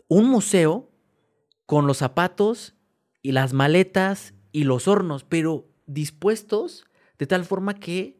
Un 0.07 0.29
museo 0.29 0.89
con 1.65 1.87
los 1.87 1.97
zapatos 1.97 2.74
y 3.25 3.31
las 3.31 3.53
maletas 3.53 4.35
y 4.51 4.65
los 4.65 4.87
hornos, 4.87 5.23
pero 5.23 5.67
dispuestos 5.87 6.85
de 7.17 7.25
tal 7.25 7.43
forma 7.43 7.73
que 7.73 8.19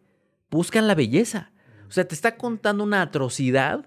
buscan 0.49 0.87
la 0.87 0.95
belleza. 0.95 1.51
O 1.87 1.91
sea, 1.91 2.07
te 2.07 2.15
está 2.15 2.37
contando 2.37 2.83
una 2.83 3.03
atrocidad 3.03 3.85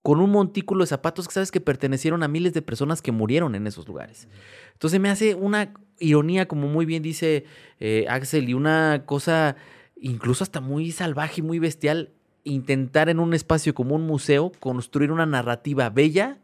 con 0.00 0.20
un 0.20 0.30
montículo 0.30 0.84
de 0.84 0.90
zapatos 0.90 1.26
que 1.26 1.34
sabes 1.34 1.50
que 1.50 1.60
pertenecieron 1.60 2.22
a 2.22 2.28
miles 2.28 2.54
de 2.54 2.62
personas 2.62 3.02
que 3.02 3.10
murieron 3.10 3.56
en 3.56 3.66
esos 3.66 3.88
lugares. 3.88 4.28
Entonces 4.74 5.00
me 5.00 5.10
hace 5.10 5.34
una 5.34 5.74
ironía, 5.98 6.46
como 6.46 6.68
muy 6.68 6.86
bien 6.86 7.02
dice 7.02 7.44
eh, 7.80 8.06
Axel, 8.08 8.48
y 8.48 8.54
una 8.54 9.06
cosa 9.06 9.56
incluso 10.00 10.44
hasta 10.44 10.60
muy 10.60 10.92
salvaje 10.92 11.40
y 11.40 11.42
muy 11.42 11.58
bestial, 11.58 12.12
intentar 12.44 13.08
en 13.08 13.18
un 13.18 13.34
espacio 13.34 13.74
como 13.74 13.96
un 13.96 14.06
museo 14.06 14.52
construir 14.60 15.10
una 15.10 15.26
narrativa 15.26 15.90
bella 15.90 16.38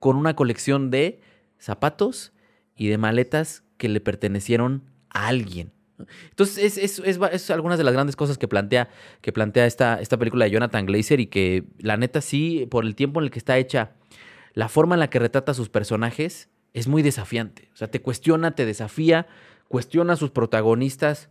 con 0.00 0.16
una 0.16 0.36
colección 0.36 0.90
de 0.90 1.22
zapatos, 1.58 2.34
y 2.78 2.88
de 2.88 2.96
maletas 2.96 3.64
que 3.76 3.88
le 3.88 4.00
pertenecieron 4.00 4.84
a 5.10 5.26
alguien. 5.26 5.72
Entonces, 6.30 6.78
es, 6.78 6.98
es, 7.00 7.18
es, 7.32 7.50
algunas 7.50 7.76
de 7.76 7.84
las 7.84 7.92
grandes 7.92 8.16
cosas 8.16 8.38
que 8.38 8.46
plantea, 8.46 8.88
que 9.20 9.32
plantea 9.32 9.66
esta, 9.66 10.00
esta 10.00 10.16
película 10.16 10.44
de 10.44 10.52
Jonathan 10.52 10.86
Glazer 10.86 11.20
y 11.20 11.26
que 11.26 11.64
la 11.78 11.96
neta 11.96 12.20
sí, 12.20 12.66
por 12.70 12.84
el 12.84 12.94
tiempo 12.94 13.20
en 13.20 13.24
el 13.24 13.30
que 13.30 13.38
está 13.38 13.58
hecha, 13.58 13.92
la 14.54 14.68
forma 14.68 14.94
en 14.94 15.00
la 15.00 15.10
que 15.10 15.18
retrata 15.18 15.52
a 15.52 15.54
sus 15.54 15.68
personajes 15.68 16.48
es 16.72 16.86
muy 16.86 17.02
desafiante. 17.02 17.68
O 17.72 17.76
sea, 17.76 17.90
te 17.90 18.00
cuestiona, 18.00 18.52
te 18.52 18.64
desafía, 18.64 19.26
cuestiona 19.66 20.12
a 20.12 20.16
sus 20.16 20.30
protagonistas. 20.30 21.30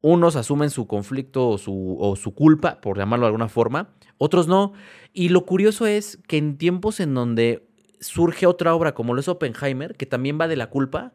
Unos 0.00 0.34
asumen 0.34 0.70
su 0.70 0.88
conflicto 0.88 1.48
o 1.48 1.58
su, 1.58 1.96
o 2.00 2.16
su 2.16 2.34
culpa, 2.34 2.80
por 2.80 2.98
llamarlo 2.98 3.26
de 3.26 3.28
alguna 3.28 3.48
forma, 3.48 3.94
otros 4.18 4.48
no. 4.48 4.72
Y 5.12 5.28
lo 5.28 5.46
curioso 5.46 5.86
es 5.86 6.18
que 6.26 6.38
en 6.38 6.58
tiempos 6.58 6.98
en 6.98 7.14
donde 7.14 7.68
surge 8.02 8.46
otra 8.46 8.74
obra 8.74 8.94
como 8.94 9.14
lo 9.14 9.20
es 9.20 9.28
Oppenheimer, 9.28 9.96
que 9.96 10.06
también 10.06 10.38
va 10.40 10.48
de 10.48 10.56
la 10.56 10.68
culpa. 10.68 11.14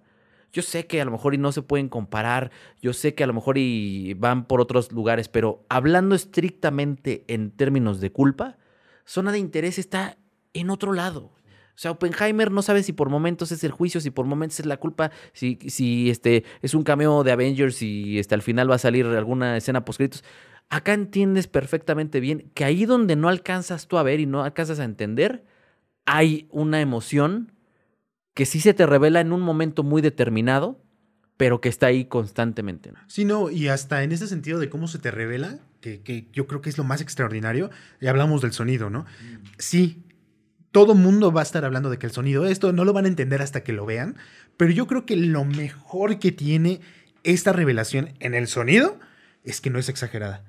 Yo 0.53 0.61
sé 0.61 0.87
que 0.87 1.01
a 1.01 1.05
lo 1.05 1.11
mejor 1.11 1.33
y 1.33 1.37
no 1.37 1.51
se 1.51 1.61
pueden 1.61 1.89
comparar, 1.89 2.51
yo 2.81 2.93
sé 2.93 3.13
que 3.13 3.23
a 3.23 3.27
lo 3.27 3.33
mejor 3.33 3.57
y 3.57 4.13
van 4.13 4.45
por 4.45 4.61
otros 4.61 4.91
lugares, 4.91 5.27
pero 5.27 5.65
hablando 5.69 6.15
estrictamente 6.15 7.25
en 7.27 7.51
términos 7.51 7.99
de 7.99 8.11
culpa, 8.11 8.57
Zona 9.05 9.31
de 9.31 9.39
Interés 9.39 9.77
está 9.77 10.17
en 10.53 10.69
otro 10.69 10.93
lado. 10.93 11.33
O 11.77 11.79
sea, 11.79 11.91
Oppenheimer 11.91 12.49
no 12.49 12.63
sabe 12.63 12.81
si 12.81 12.91
por 12.91 13.09
momentos 13.09 13.51
es 13.51 13.63
el 13.63 13.71
juicio, 13.71 14.01
si 14.01 14.09
por 14.09 14.25
momentos 14.25 14.59
es 14.59 14.65
la 14.65 14.77
culpa, 14.77 15.11
si, 15.33 15.59
si 15.67 16.09
este, 16.09 16.43
es 16.63 16.73
un 16.73 16.81
cameo 16.81 17.23
de 17.23 17.31
Avengers 17.31 17.83
y 17.83 18.17
este, 18.17 18.33
al 18.33 18.41
final 18.41 18.71
va 18.71 18.75
a 18.75 18.79
salir 18.79 19.05
alguna 19.05 19.57
escena 19.57 19.85
postcritos. 19.85 20.23
Acá 20.69 20.93
entiendes 20.93 21.47
perfectamente 21.47 22.19
bien 22.19 22.49
que 22.55 22.65
ahí 22.65 22.85
donde 22.85 23.15
no 23.15 23.29
alcanzas 23.29 23.87
tú 23.87 23.99
a 23.99 24.03
ver 24.03 24.19
y 24.19 24.25
no 24.25 24.43
alcanzas 24.43 24.79
a 24.79 24.85
entender, 24.85 25.45
hay 26.07 26.47
una 26.49 26.81
emoción 26.81 27.51
que 28.33 28.45
sí 28.45 28.61
se 28.61 28.73
te 28.73 28.87
revela 28.87 29.19
en 29.19 29.33
un 29.33 29.41
momento 29.41 29.83
muy 29.83 30.01
determinado, 30.01 30.81
pero 31.35 31.61
que 31.61 31.69
está 31.69 31.87
ahí 31.87 32.05
constantemente. 32.05 32.93
Sí, 33.07 33.25
no, 33.25 33.51
y 33.51 33.67
hasta 33.67 34.03
en 34.03 34.11
ese 34.11 34.25
sentido 34.25 34.57
de 34.57 34.69
cómo 34.69 34.87
se 34.87 34.99
te 34.99 35.11
revela, 35.11 35.59
que, 35.81 36.01
que 36.01 36.27
yo 36.31 36.47
creo 36.47 36.61
que 36.61 36.69
es 36.69 36.77
lo 36.77 36.83
más 36.83 37.01
extraordinario, 37.01 37.69
y 37.99 38.07
hablamos 38.07 38.41
del 38.41 38.53
sonido, 38.53 38.89
¿no? 38.89 39.05
Sí, 39.59 40.03
todo 40.71 40.95
mundo 40.95 41.31
va 41.31 41.41
a 41.41 41.43
estar 41.43 41.65
hablando 41.65 41.89
de 41.89 41.99
que 41.99 42.05
el 42.05 42.11
sonido, 42.13 42.45
esto 42.45 42.71
no 42.71 42.85
lo 42.85 42.93
van 42.93 43.05
a 43.05 43.09
entender 43.09 43.41
hasta 43.41 43.63
que 43.63 43.73
lo 43.73 43.85
vean, 43.85 44.15
pero 44.55 44.71
yo 44.71 44.87
creo 44.87 45.05
que 45.05 45.17
lo 45.17 45.43
mejor 45.43 46.19
que 46.19 46.31
tiene 46.31 46.79
esta 47.23 47.51
revelación 47.51 48.13
en 48.19 48.33
el 48.33 48.47
sonido 48.47 48.97
es 49.43 49.59
que 49.59 49.69
no 49.69 49.77
es 49.77 49.89
exagerada 49.89 50.43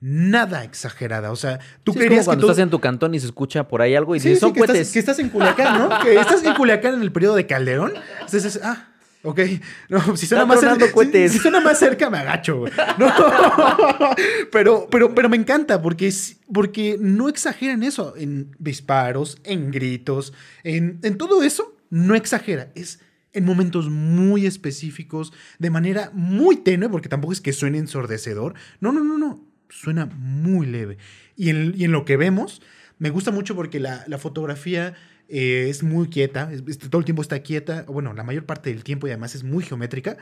nada 0.00 0.64
exagerada. 0.64 1.30
O 1.32 1.36
sea, 1.36 1.58
tú 1.84 1.92
Sí, 1.92 1.98
es 1.98 2.00
creerías 2.00 2.24
como 2.24 2.30
cuando 2.36 2.46
que 2.46 2.50
estás 2.52 2.62
en 2.62 2.70
tu 2.70 2.80
cantón 2.80 3.14
y 3.14 3.20
se 3.20 3.26
escucha 3.26 3.68
por 3.68 3.82
ahí 3.82 3.94
algo 3.94 4.14
y 4.16 4.20
Sí, 4.20 4.28
dices, 4.30 4.38
sí, 4.40 4.46
son 4.46 4.52
que, 4.52 4.60
estás, 4.60 4.92
que 4.92 4.98
estás 4.98 5.18
en 5.18 5.28
Culiacán, 5.28 5.78
¿no? 5.78 5.98
que 6.00 6.14
estás 6.18 6.42
en 6.44 6.54
Culiacán 6.54 6.94
en 6.94 7.02
el 7.02 7.12
periodo 7.12 7.36
de 7.36 7.46
Calderón. 7.46 7.92
Entonces, 8.20 8.58
ah, 8.62 8.88
ok. 9.22 9.40
No, 9.88 10.16
si 10.16 10.26
suena, 10.26 10.46
más 10.46 10.60
cerca, 10.60 10.90
cohetes. 10.92 11.32
si, 11.32 11.36
si 11.38 11.42
suena 11.42 11.60
más 11.60 11.78
cerca, 11.78 12.08
me 12.08 12.18
agacho, 12.18 12.58
güey. 12.60 12.72
No. 12.98 13.12
pero, 14.52 14.88
pero, 14.90 15.14
pero 15.14 15.28
me 15.28 15.36
encanta 15.36 15.80
porque, 15.82 16.06
es- 16.08 16.38
porque 16.52 16.96
no 17.00 17.28
exageran 17.28 17.82
eso 17.82 18.14
en 18.16 18.54
disparos, 18.58 19.38
en 19.44 19.70
gritos, 19.70 20.32
en, 20.64 20.98
en 21.02 21.16
todo 21.18 21.42
eso. 21.42 21.76
No 21.90 22.14
exagera. 22.14 22.70
Es 22.76 23.00
en 23.32 23.44
momentos 23.44 23.90
muy 23.90 24.46
específicos, 24.46 25.32
de 25.58 25.70
manera 25.70 26.10
muy 26.14 26.56
tenue, 26.56 26.88
porque 26.88 27.08
tampoco 27.08 27.32
es 27.32 27.40
que 27.40 27.52
suene 27.52 27.78
ensordecedor. 27.78 28.54
No, 28.80 28.92
no, 28.92 29.02
no, 29.04 29.18
no. 29.18 29.44
Suena 29.70 30.06
muy 30.06 30.66
leve. 30.66 30.98
Y 31.36 31.48
en, 31.50 31.72
y 31.76 31.84
en 31.84 31.92
lo 31.92 32.04
que 32.04 32.16
vemos, 32.16 32.60
me 32.98 33.08
gusta 33.10 33.30
mucho 33.30 33.54
porque 33.56 33.80
la, 33.80 34.04
la 34.08 34.18
fotografía 34.18 34.94
eh, 35.28 35.68
es 35.70 35.82
muy 35.82 36.08
quieta, 36.08 36.52
es- 36.52 36.62
es- 36.66 36.78
todo 36.78 36.98
el 36.98 37.04
tiempo 37.04 37.22
está 37.22 37.38
quieta, 37.40 37.84
bueno, 37.88 38.12
la 38.12 38.24
mayor 38.24 38.44
parte 38.44 38.70
del 38.72 38.84
tiempo 38.84 39.06
y 39.06 39.10
además 39.10 39.34
es 39.34 39.44
muy 39.44 39.62
geométrica, 39.64 40.18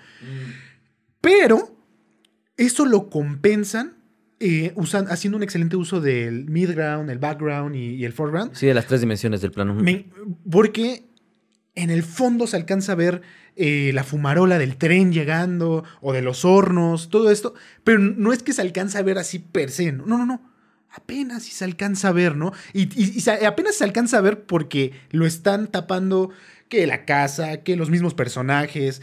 pero 1.21 1.77
eso 2.57 2.87
lo 2.87 3.11
compensan 3.11 3.95
eh, 4.41 4.73
usan, 4.77 5.07
haciendo 5.09 5.37
un 5.37 5.43
excelente 5.43 5.75
uso 5.75 6.01
del 6.01 6.49
midground, 6.49 7.11
el 7.11 7.19
background 7.19 7.75
y, 7.75 7.95
y 7.97 8.05
el 8.05 8.13
foreground, 8.13 8.55
Sí, 8.55 8.67
de 8.67 8.75
las 8.75 8.87
tres 8.87 9.01
dimensiones 9.01 9.41
del 9.41 9.51
plano. 9.51 9.75
Me- 9.75 10.07
porque 10.49 11.08
en 11.83 11.91
el 11.91 12.03
fondo 12.03 12.47
se 12.47 12.57
alcanza 12.57 12.93
a 12.93 12.97
ver 12.97 13.23
eh, 13.57 13.93
la 13.95 14.05
fumarola 14.05 14.59
del 14.59 14.77
tren 14.77 15.13
llegando 15.13 15.85
o 16.01 16.13
de 16.13 16.23
los 16.23 16.45
hornos, 16.45 17.09
todo 17.09 17.31
esto, 17.31 17.55
pero 17.85 17.99
no 17.99 18.33
es 18.33 18.43
que 18.43 18.53
se 18.53 18.63
alcanza 18.63 18.99
a 18.99 19.03
ver 19.03 19.19
así 19.19 19.39
per 19.39 19.71
se, 19.71 19.93
no, 19.93 20.05
no, 20.07 20.27
no. 20.27 20.43
Apenas 20.91 21.45
si 21.45 21.53
se 21.53 21.65
alcanza 21.65 22.09
a 22.09 22.13
ver, 22.13 22.35
¿no? 22.35 22.53
Y, 22.73 22.89
apenas 23.47 23.77
se 23.77 23.85
alcanza 23.85 24.19
a 24.19 24.23
ver 24.23 24.45
porque 24.45 24.93
lo 25.11 25.27
están 25.27 25.69
tapando 25.69 26.31
que 26.69 26.87
la 26.87 27.05
casa, 27.05 27.59
que 27.63 27.77
los 27.77 27.91
mismos 27.91 28.15
personajes. 28.15 29.03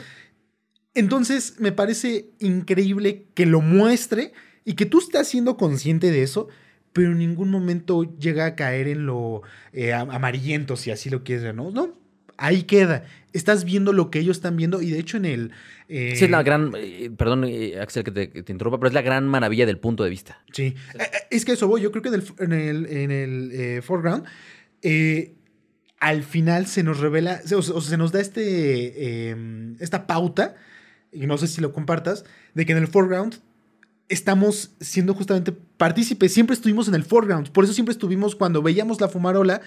Entonces 0.93 1.55
me 1.59 1.71
parece 1.71 2.29
increíble 2.39 3.27
que 3.33 3.45
lo 3.45 3.61
muestre 3.61 4.33
y 4.65 4.73
que 4.73 4.85
tú 4.85 4.99
estás 4.99 5.27
siendo 5.27 5.57
consciente 5.57 6.11
de 6.11 6.23
eso, 6.23 6.47
pero 6.91 7.11
en 7.11 7.19
ningún 7.19 7.51
momento 7.51 8.03
llega 8.17 8.45
a 8.45 8.55
caer 8.55 8.87
en 8.87 9.05
lo 9.05 9.43
eh, 9.73 9.93
am- 9.93 10.09
amarillento, 10.09 10.75
si 10.77 10.91
así 10.91 11.09
lo 11.09 11.23
quieres 11.23 11.53
¿no? 11.53 11.71
No, 11.71 12.04
ahí 12.37 12.63
queda. 12.63 13.05
Estás 13.33 13.65
viendo 13.65 13.91
lo 13.91 14.09
que 14.11 14.19
ellos 14.19 14.37
están 14.37 14.55
viendo 14.55 14.81
y 14.81 14.91
de 14.91 14.99
hecho 14.99 15.17
en 15.17 15.25
el... 15.25 15.51
eh, 15.89 16.13
Sí, 16.15 16.25
es 16.25 16.31
la 16.31 16.43
gran, 16.43 16.71
eh, 16.77 17.11
perdón, 17.15 17.43
eh, 17.45 17.79
Axel, 17.81 18.03
que 18.03 18.11
te, 18.11 18.51
interrumpa, 18.51 18.79
pero 18.79 18.87
es 18.87 18.93
la 18.93 19.01
gran 19.01 19.27
maravilla 19.27 19.65
del 19.65 19.77
punto 19.77 20.03
de 20.03 20.09
vista. 20.09 20.41
Sí, 20.53 20.75
es 21.29 21.43
que 21.43 21.53
eso 21.53 21.67
voy, 21.67 21.81
yo 21.81 21.91
creo 21.91 22.01
que 22.01 22.09
en 22.43 22.53
el, 22.53 22.85
en 22.85 23.11
el 23.11 23.81
foreground, 23.83 24.25
al 25.99 26.23
final 26.23 26.67
se 26.67 26.83
nos 26.83 26.99
revela, 26.99 27.41
o, 27.43 27.47
sea, 27.47 27.57
o 27.57 27.81
sea, 27.81 27.89
se 27.89 27.97
nos 27.97 28.11
da 28.11 28.21
este, 28.21 29.31
eh, 29.31 29.75
esta 29.79 30.07
pauta, 30.07 30.55
y 31.11 31.25
no 31.25 31.37
sé 31.37 31.47
si 31.47 31.61
lo 31.61 31.73
compartas, 31.73 32.25
de 32.53 32.65
que 32.65 32.73
en 32.73 32.79
el 32.79 32.87
foreground 32.87 33.35
estamos 34.07 34.71
siendo 34.79 35.13
justamente 35.13 35.51
partícipes, 35.51 36.33
siempre 36.33 36.53
estuvimos 36.53 36.87
en 36.87 36.95
el 36.95 37.03
foreground, 37.03 37.49
por 37.49 37.63
eso 37.63 37.73
siempre 37.73 37.93
estuvimos 37.93 38.35
cuando 38.35 38.61
veíamos 38.61 39.01
la 39.01 39.07
fumarola, 39.07 39.61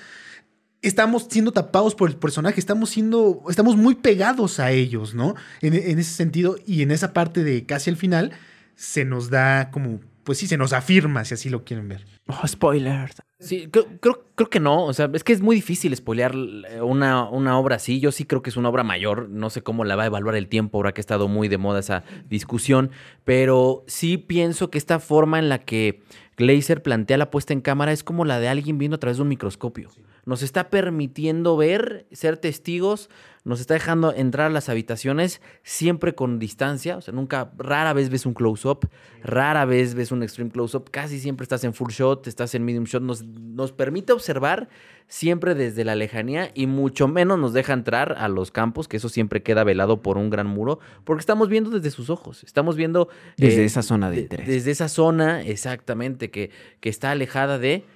estamos 0.83 1.27
siendo 1.29 1.53
tapados 1.53 1.95
por 1.95 2.09
el 2.09 2.17
personaje, 2.17 2.61
estamos 2.61 2.91
siendo, 2.91 3.43
estamos 3.49 3.77
muy 3.77 3.95
pegados 3.95 4.61
a 4.61 4.71
ellos, 4.71 5.15
¿no? 5.15 5.35
En, 5.61 5.75
en 5.75 5.99
ese 5.99 6.15
sentido 6.15 6.57
y 6.67 6.83
en 6.83 6.91
esa 6.91 7.13
parte 7.13 7.45
de 7.45 7.67
casi 7.67 7.91
al 7.91 7.97
final 7.97 8.33
se 8.75 9.05
nos 9.05 9.31
da 9.31 9.71
como, 9.71 10.01
pues 10.25 10.39
sí, 10.39 10.47
se 10.47 10.57
nos 10.57 10.73
afirma, 10.73 11.25
si 11.25 11.35
así 11.35 11.49
lo 11.49 11.65
quieren 11.65 11.89
ver. 11.89 12.07
Oh, 12.29 12.47
spoilers. 12.47 13.17
Sí, 13.41 13.69
creo, 13.71 13.87
creo, 14.01 14.27
creo 14.35 14.51
que 14.51 14.61
no. 14.61 14.85
O 14.85 14.93
sea, 14.93 15.11
es 15.15 15.25
que 15.25 15.33
es 15.33 15.41
muy 15.41 15.57
difícil 15.57 15.97
spoilear 15.97 16.37
una, 16.83 17.29
una 17.29 17.59
obra 17.59 17.77
así. 17.77 18.01
Yo 18.01 18.13
sí 18.13 18.25
creo 18.25 18.43
que 18.43 18.51
es 18.51 18.57
una 18.57 18.69
obra 18.69 18.85
mayor. 18.85 19.29
No 19.31 19.49
sé 19.49 19.63
cómo 19.63 19.85
la 19.85 19.97
va 19.97 20.03
a 20.03 20.07
evaluar 20.07 20.37
el 20.37 20.49
tiempo, 20.49 20.79
ahora 20.79 20.93
que 20.93 21.01
ha 21.01 21.03
estado 21.03 21.29
muy 21.29 21.49
de 21.49 21.57
moda 21.57 21.81
esa 21.81 22.05
discusión. 22.29 22.91
Pero 23.25 23.85
sí 23.87 24.19
pienso 24.19 24.71
que 24.71 24.77
esta 24.77 24.99
forma 25.01 25.39
en 25.39 25.49
la 25.49 25.61
que 25.61 26.03
Glazer 26.37 26.83
plantea 26.83 27.17
la 27.17 27.31
puesta 27.31 27.53
en 27.53 27.63
cámara 27.63 27.93
es 27.93 28.05
como 28.05 28.25
la 28.25 28.39
de 28.39 28.49
alguien 28.49 28.77
viendo 28.77 28.97
a 28.97 29.01
través 29.01 29.17
de 29.17 29.23
un 29.23 29.29
microscopio. 29.29 29.89
Nos 30.29 30.43
está 30.43 30.69
permitiendo 30.69 31.57
ver, 31.57 32.07
ser 32.13 32.37
testigos, 32.37 33.09
nos 33.45 33.61
está 33.61 33.73
dejando 33.73 34.13
entrar 34.13 34.49
a 34.49 34.51
las 34.51 34.69
habitaciones 34.69 35.41
siempre 35.63 36.15
con 36.15 36.39
distancia. 36.39 36.99
O 36.99 37.01
sea, 37.01 37.15
nunca, 37.15 37.51
rara 37.57 37.95
vez 37.95 38.11
ves 38.11 38.27
un 38.27 38.35
close-up, 38.35 38.91
rara 39.23 39.65
vez 39.65 39.95
ves 39.95 40.13
un 40.13 40.23
extreme 40.23 40.51
close-up, 40.51 40.91
casi 40.91 41.19
siempre 41.19 41.45
estás 41.45 41.65
en 41.65 41.73
full 41.73 41.91
shot, 41.91 42.27
estás 42.27 42.55
en 42.55 42.63
medium 42.63 42.85
shot. 42.85 43.03
Nos, 43.03 43.25
nos 43.25 43.73
permite 43.73 44.13
observar 44.13 44.69
siempre 45.07 45.55
desde 45.55 45.83
la 45.87 45.95
lejanía 45.95 46.51
y 46.53 46.67
mucho 46.67 47.09
menos 47.09 47.39
nos 47.39 47.55
deja 47.55 47.73
entrar 47.73 48.17
a 48.19 48.29
los 48.29 48.51
campos, 48.51 48.87
que 48.87 48.99
eso 48.99 49.09
siempre 49.09 49.43
queda 49.43 49.65
velado 49.65 50.03
por 50.03 50.19
un 50.19 50.29
gran 50.29 50.47
muro, 50.47 50.79
porque 51.05 51.21
estamos 51.21 51.49
viendo 51.49 51.71
desde 51.71 51.91
sus 51.91 52.11
ojos, 52.11 52.45
estamos 52.45 52.77
viendo... 52.77 53.09
Desde 53.39 53.63
eh, 53.63 53.65
esa 53.65 53.81
zona 53.81 54.11
de 54.11 54.17
de- 54.17 54.23
interés. 54.25 54.47
Desde 54.47 54.71
esa 54.73 54.91
zona, 54.91 55.41
exactamente, 55.41 56.31
que, 56.31 56.51
que 56.81 56.91
está 56.91 57.13
alejada 57.13 57.59
de 57.59 57.87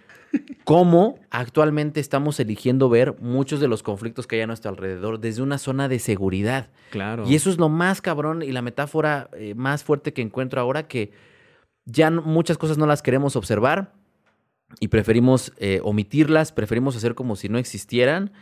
cómo 0.65 1.19
actualmente 1.31 2.01
estamos 2.01 2.39
eligiendo 2.41 2.89
ver 2.89 3.17
muchos 3.21 3.61
de 3.61 3.69
los 3.69 3.83
conflictos 3.83 4.27
que 4.27 4.37
hay 4.37 4.43
a 4.43 4.47
nuestro 4.47 4.71
alrededor 4.71 5.19
desde 5.21 5.43
una 5.43 5.59
zona 5.59 5.89
de 5.89 5.99
seguridad. 5.99 6.71
Claro. 6.91 7.25
Y 7.27 7.35
eso 7.35 7.51
es 7.51 7.59
lo 7.59 7.69
más 7.69 8.01
cabrón 8.01 8.43
y 8.43 8.53
la 8.53 8.63
metáfora 8.63 9.29
eh, 9.37 9.55
más 9.55 9.85
fuerte 9.85 10.13
que 10.13 10.23
encuentro 10.23 10.61
ahora, 10.61 10.87
que 10.89 11.13
ya 11.85 12.11
no- 12.11 12.23
muchas 12.23 12.59
cosas 12.59 12.79
no 12.79 12.87
las 12.87 13.03
queremos 13.03 13.35
observar 13.37 13.93
y 14.81 14.89
preferimos 14.89 15.53
eh, 15.59 15.81
omitirlas, 15.83 16.53
preferimos 16.53 16.97
hacer 16.97 17.15
como 17.15 17.37
si 17.37 17.49
no 17.49 17.59
existieran. 17.59 18.33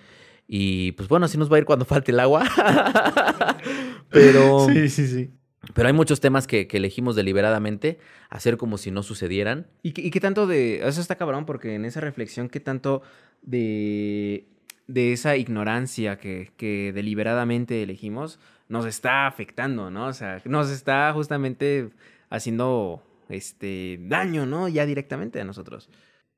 Y 0.46 0.92
pues 0.92 1.08
bueno, 1.08 1.26
así 1.26 1.38
nos 1.38 1.50
va 1.50 1.56
a 1.56 1.58
ir 1.60 1.64
cuando 1.64 1.84
falte 1.86 2.12
el 2.12 2.20
agua. 2.20 2.44
Pero... 4.10 4.66
Sí, 4.68 4.88
sí, 4.88 5.06
sí. 5.06 5.30
Pero 5.74 5.88
hay 5.88 5.94
muchos 5.94 6.20
temas 6.20 6.46
que, 6.46 6.66
elegimos 6.70 7.16
deliberadamente 7.16 7.98
hacer 8.28 8.56
como 8.56 8.78
si 8.78 8.90
no 8.90 9.02
sucedieran. 9.02 9.66
¿Y 9.82 9.92
qué, 9.92 10.02
y 10.02 10.10
qué 10.10 10.20
tanto 10.20 10.46
de... 10.46 10.86
Eso 10.86 11.00
está 11.00 11.16
cabrón 11.16 11.44
porque 11.44 11.74
en 11.74 11.84
esa 11.84 12.00
reflexión, 12.00 12.48
¿qué 12.48 12.60
tanto 12.60 13.02
de, 13.42 14.46
de 14.86 15.12
esa 15.12 15.36
ignorancia 15.36 16.18
que, 16.18 16.52
que 16.56 16.92
deliberadamente 16.94 17.82
elegimos 17.82 18.38
nos 18.68 18.86
está 18.86 19.26
afectando, 19.26 19.90
¿no? 19.90 20.06
O 20.06 20.12
sea, 20.12 20.40
nos 20.44 20.70
está 20.70 21.12
justamente 21.12 21.90
haciendo 22.30 23.02
este 23.28 23.98
daño, 24.02 24.46
¿no? 24.46 24.68
Ya 24.68 24.86
directamente 24.86 25.40
a 25.40 25.44
nosotros. 25.44 25.90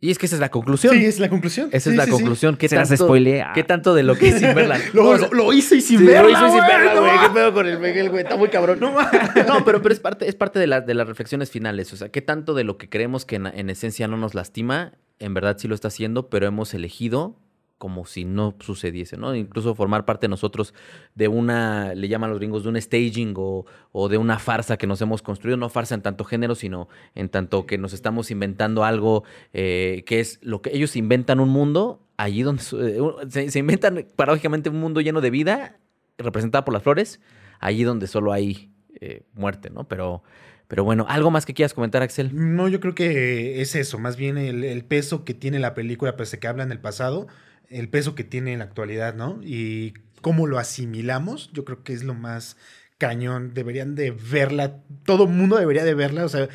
Y 0.04 0.10
es 0.10 0.18
que 0.18 0.26
esa 0.26 0.34
es 0.34 0.40
la 0.40 0.50
conclusión. 0.50 0.94
Sí, 0.94 1.04
es 1.06 1.20
la 1.20 1.28
conclusión. 1.30 1.68
esa 1.72 1.84
Sí, 1.88 1.90
es 1.90 1.96
la 1.96 2.04
sí, 2.06 2.10
sí. 2.10 2.16
conclusión. 2.16 2.56
¿Qué 2.56 2.68
tanto, 2.68 2.96
spoilea. 2.96 3.52
¿Qué 3.54 3.62
tanto 3.62 3.94
de 3.94 4.02
lo 4.02 4.16
que 4.16 4.30
es 4.30 4.40
sin 4.40 4.52
verla? 4.52 4.76
Lo, 4.92 5.04
No, 5.04 5.08
o 5.10 5.16
sea, 5.18 5.28
lo- 5.28 5.34
lo 5.44 5.52
hice 5.52 5.76
y 5.76 5.80
sin 5.80 6.00
sí, 6.00 6.04
verla. 6.04 6.22
lo 6.22 6.30
hizo 6.30 6.46
y 6.46 6.50
sin 6.50 6.58
güey, 6.58 6.68
verla, 6.70 6.94
no 6.94 7.00
güey. 7.02 7.12
¿Qué 7.12 7.18
mames. 7.18 7.32
pedo 7.34 7.52
con 7.54 7.66
el 7.68 7.78
Miguel, 7.78 8.10
güey? 8.10 8.24
Está 8.24 8.36
muy 8.36 8.48
cabrón. 8.48 8.80
No, 8.80 8.90
no 9.48 9.64
pero, 9.64 9.80
pero 9.80 9.94
es 9.94 10.00
parte, 10.00 10.28
es 10.28 10.34
parte 10.34 10.58
de, 10.58 10.66
la- 10.66 10.80
de 10.80 10.94
las 10.94 11.06
reflexiones 11.06 11.50
finales. 11.52 11.92
O 11.92 11.96
sea, 11.96 12.08
¿qué 12.10 12.20
tanto 12.20 12.52
de 12.54 12.64
lo 12.64 12.78
que 12.78 12.88
creemos 12.88 13.24
que 13.24 13.36
en, 13.36 13.46
en 13.46 13.70
esencia 13.70 14.08
no 14.08 14.16
nos 14.16 14.34
lastima, 14.34 14.94
en 15.20 15.34
verdad 15.34 15.56
sí 15.56 15.68
lo 15.68 15.74
está 15.76 15.86
haciendo, 15.88 16.28
pero 16.28 16.48
hemos 16.48 16.74
elegido 16.74 17.38
como 17.82 18.06
si 18.06 18.24
no 18.24 18.54
sucediese, 18.60 19.16
¿no? 19.16 19.34
Incluso 19.34 19.74
formar 19.74 20.04
parte 20.04 20.28
nosotros 20.28 20.72
de 21.16 21.26
una, 21.26 21.96
le 21.96 22.06
llaman 22.06 22.30
los 22.30 22.38
gringos, 22.38 22.62
de 22.62 22.68
un 22.68 22.80
staging 22.80 23.34
o, 23.36 23.66
o 23.90 24.08
de 24.08 24.18
una 24.18 24.38
farsa 24.38 24.76
que 24.76 24.86
nos 24.86 25.02
hemos 25.02 25.20
construido, 25.20 25.56
no 25.56 25.68
farsa 25.68 25.96
en 25.96 26.02
tanto 26.02 26.22
género, 26.22 26.54
sino 26.54 26.88
en 27.16 27.28
tanto 27.28 27.66
que 27.66 27.78
nos 27.78 27.92
estamos 27.92 28.30
inventando 28.30 28.84
algo 28.84 29.24
eh, 29.52 30.04
que 30.06 30.20
es 30.20 30.38
lo 30.42 30.62
que 30.62 30.70
ellos 30.72 30.94
inventan 30.94 31.40
un 31.40 31.48
mundo, 31.48 32.06
allí 32.16 32.42
donde 32.42 32.62
eh, 32.62 33.00
se, 33.28 33.50
se 33.50 33.58
inventan 33.58 34.06
paradójicamente 34.14 34.70
un 34.70 34.78
mundo 34.78 35.00
lleno 35.00 35.20
de 35.20 35.30
vida, 35.30 35.80
representado 36.18 36.64
por 36.64 36.74
las 36.74 36.84
flores, 36.84 37.20
allí 37.58 37.82
donde 37.82 38.06
solo 38.06 38.32
hay 38.32 38.70
eh, 39.00 39.24
muerte, 39.34 39.70
¿no? 39.70 39.88
Pero, 39.88 40.22
pero 40.68 40.84
bueno, 40.84 41.04
¿algo 41.08 41.32
más 41.32 41.46
que 41.46 41.52
quieras 41.52 41.74
comentar, 41.74 42.00
Axel? 42.00 42.30
No, 42.32 42.68
yo 42.68 42.78
creo 42.78 42.94
que 42.94 43.60
es 43.60 43.74
eso, 43.74 43.98
más 43.98 44.16
bien 44.16 44.38
el, 44.38 44.62
el 44.62 44.84
peso 44.84 45.24
que 45.24 45.34
tiene 45.34 45.58
la 45.58 45.74
película, 45.74 46.14
pese 46.14 46.38
que 46.38 46.46
habla 46.46 46.62
en 46.62 46.70
el 46.70 46.78
pasado, 46.78 47.26
el 47.72 47.88
peso 47.88 48.14
que 48.14 48.24
tiene 48.24 48.52
en 48.52 48.60
la 48.60 48.66
actualidad, 48.66 49.14
¿no? 49.14 49.40
Y 49.42 49.94
cómo 50.20 50.46
lo 50.46 50.58
asimilamos, 50.58 51.50
yo 51.52 51.64
creo 51.64 51.82
que 51.82 51.92
es 51.92 52.04
lo 52.04 52.14
más 52.14 52.56
cañón. 52.98 53.52
Deberían 53.54 53.94
de 53.94 54.12
verla, 54.12 54.76
todo 55.04 55.26
mundo 55.26 55.56
debería 55.56 55.84
de 55.84 55.94
verla, 55.94 56.24
o 56.24 56.28
sea, 56.28 56.48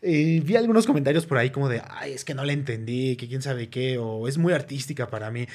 eh, 0.00 0.40
vi 0.44 0.56
algunos 0.56 0.86
comentarios 0.86 1.26
por 1.26 1.38
ahí 1.38 1.50
como 1.50 1.68
de, 1.68 1.82
ay, 1.88 2.12
es 2.12 2.24
que 2.24 2.34
no 2.34 2.44
la 2.44 2.52
entendí, 2.52 3.16
que 3.16 3.26
quién 3.26 3.42
sabe 3.42 3.68
qué, 3.68 3.98
o 3.98 4.28
es 4.28 4.38
muy 4.38 4.52
artística 4.52 5.08
para 5.08 5.30
mí. 5.30 5.46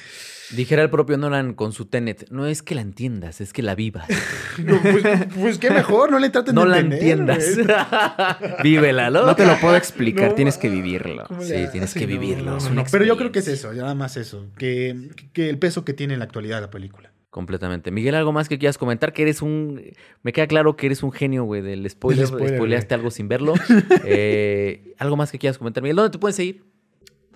Dijera 0.50 0.82
el 0.82 0.90
propio 0.90 1.16
Nolan 1.16 1.54
con 1.54 1.72
su 1.72 1.86
Tenet, 1.86 2.28
no 2.30 2.46
es 2.46 2.62
que 2.62 2.74
la 2.74 2.82
entiendas, 2.82 3.40
es 3.40 3.52
que 3.52 3.62
la 3.62 3.74
vivas. 3.74 4.06
No, 4.58 4.80
pues, 4.80 5.04
pues 5.34 5.58
qué 5.58 5.70
mejor, 5.70 6.12
no 6.12 6.18
le 6.18 6.30
traten 6.30 6.54
no 6.54 6.62
de 6.62 6.68
la 6.68 6.78
entender, 6.78 7.18
entiendas. 7.18 7.56
Vívela, 8.62 9.10
¿no? 9.10 9.26
No 9.26 9.34
te 9.34 9.44
lo 9.44 9.58
puedo 9.58 9.76
explicar, 9.76 10.28
No, 10.28 10.34
tienes 10.34 10.58
que 10.58 10.68
vivirlo. 10.68 11.24
¿cómo 11.26 11.42
le 11.42 11.46
Sí, 11.46 11.72
tienes 11.72 11.92
que 11.92 12.02
No, 12.02 12.06
vivirlo, 12.06 12.50
no, 12.52 12.60
no, 12.60 12.70
no. 12.70 12.84
Pero 12.90 13.04
yo 13.04 13.16
creo 13.16 13.32
que 13.32 13.40
es 13.40 13.48
eso, 13.48 13.72
nada 13.72 13.94
más 13.94 14.16
eso, 14.16 14.46
que, 14.56 15.10
que 15.32 15.50
el 15.50 15.58
peso 15.58 15.84
que 15.84 15.92
tiene 15.92 16.12
en 16.14 16.20
la 16.20 16.26
actualidad 16.26 16.60
la 16.60 16.70
película. 16.70 17.13
Completamente. 17.34 17.90
Miguel, 17.90 18.14
¿algo 18.14 18.32
más 18.32 18.48
que 18.48 18.60
quieras 18.60 18.78
comentar? 18.78 19.12
Que 19.12 19.22
eres 19.22 19.42
un... 19.42 19.82
Me 20.22 20.32
queda 20.32 20.46
claro 20.46 20.76
que 20.76 20.86
eres 20.86 21.02
un 21.02 21.10
genio, 21.10 21.42
güey, 21.42 21.62
del 21.62 21.90
spoiler. 21.90 22.28
Spoiler, 22.28 22.54
Spoileaste 22.54 22.94
algo 22.94 23.10
sin 23.10 23.26
verlo. 23.26 23.54
Eh, 24.04 24.94
¿Algo 24.98 25.16
más 25.16 25.32
que 25.32 25.40
quieras 25.40 25.58
comentar, 25.58 25.82
Miguel? 25.82 25.96
¿Dónde 25.96 26.10
te 26.10 26.20
pueden 26.20 26.36
seguir? 26.36 26.62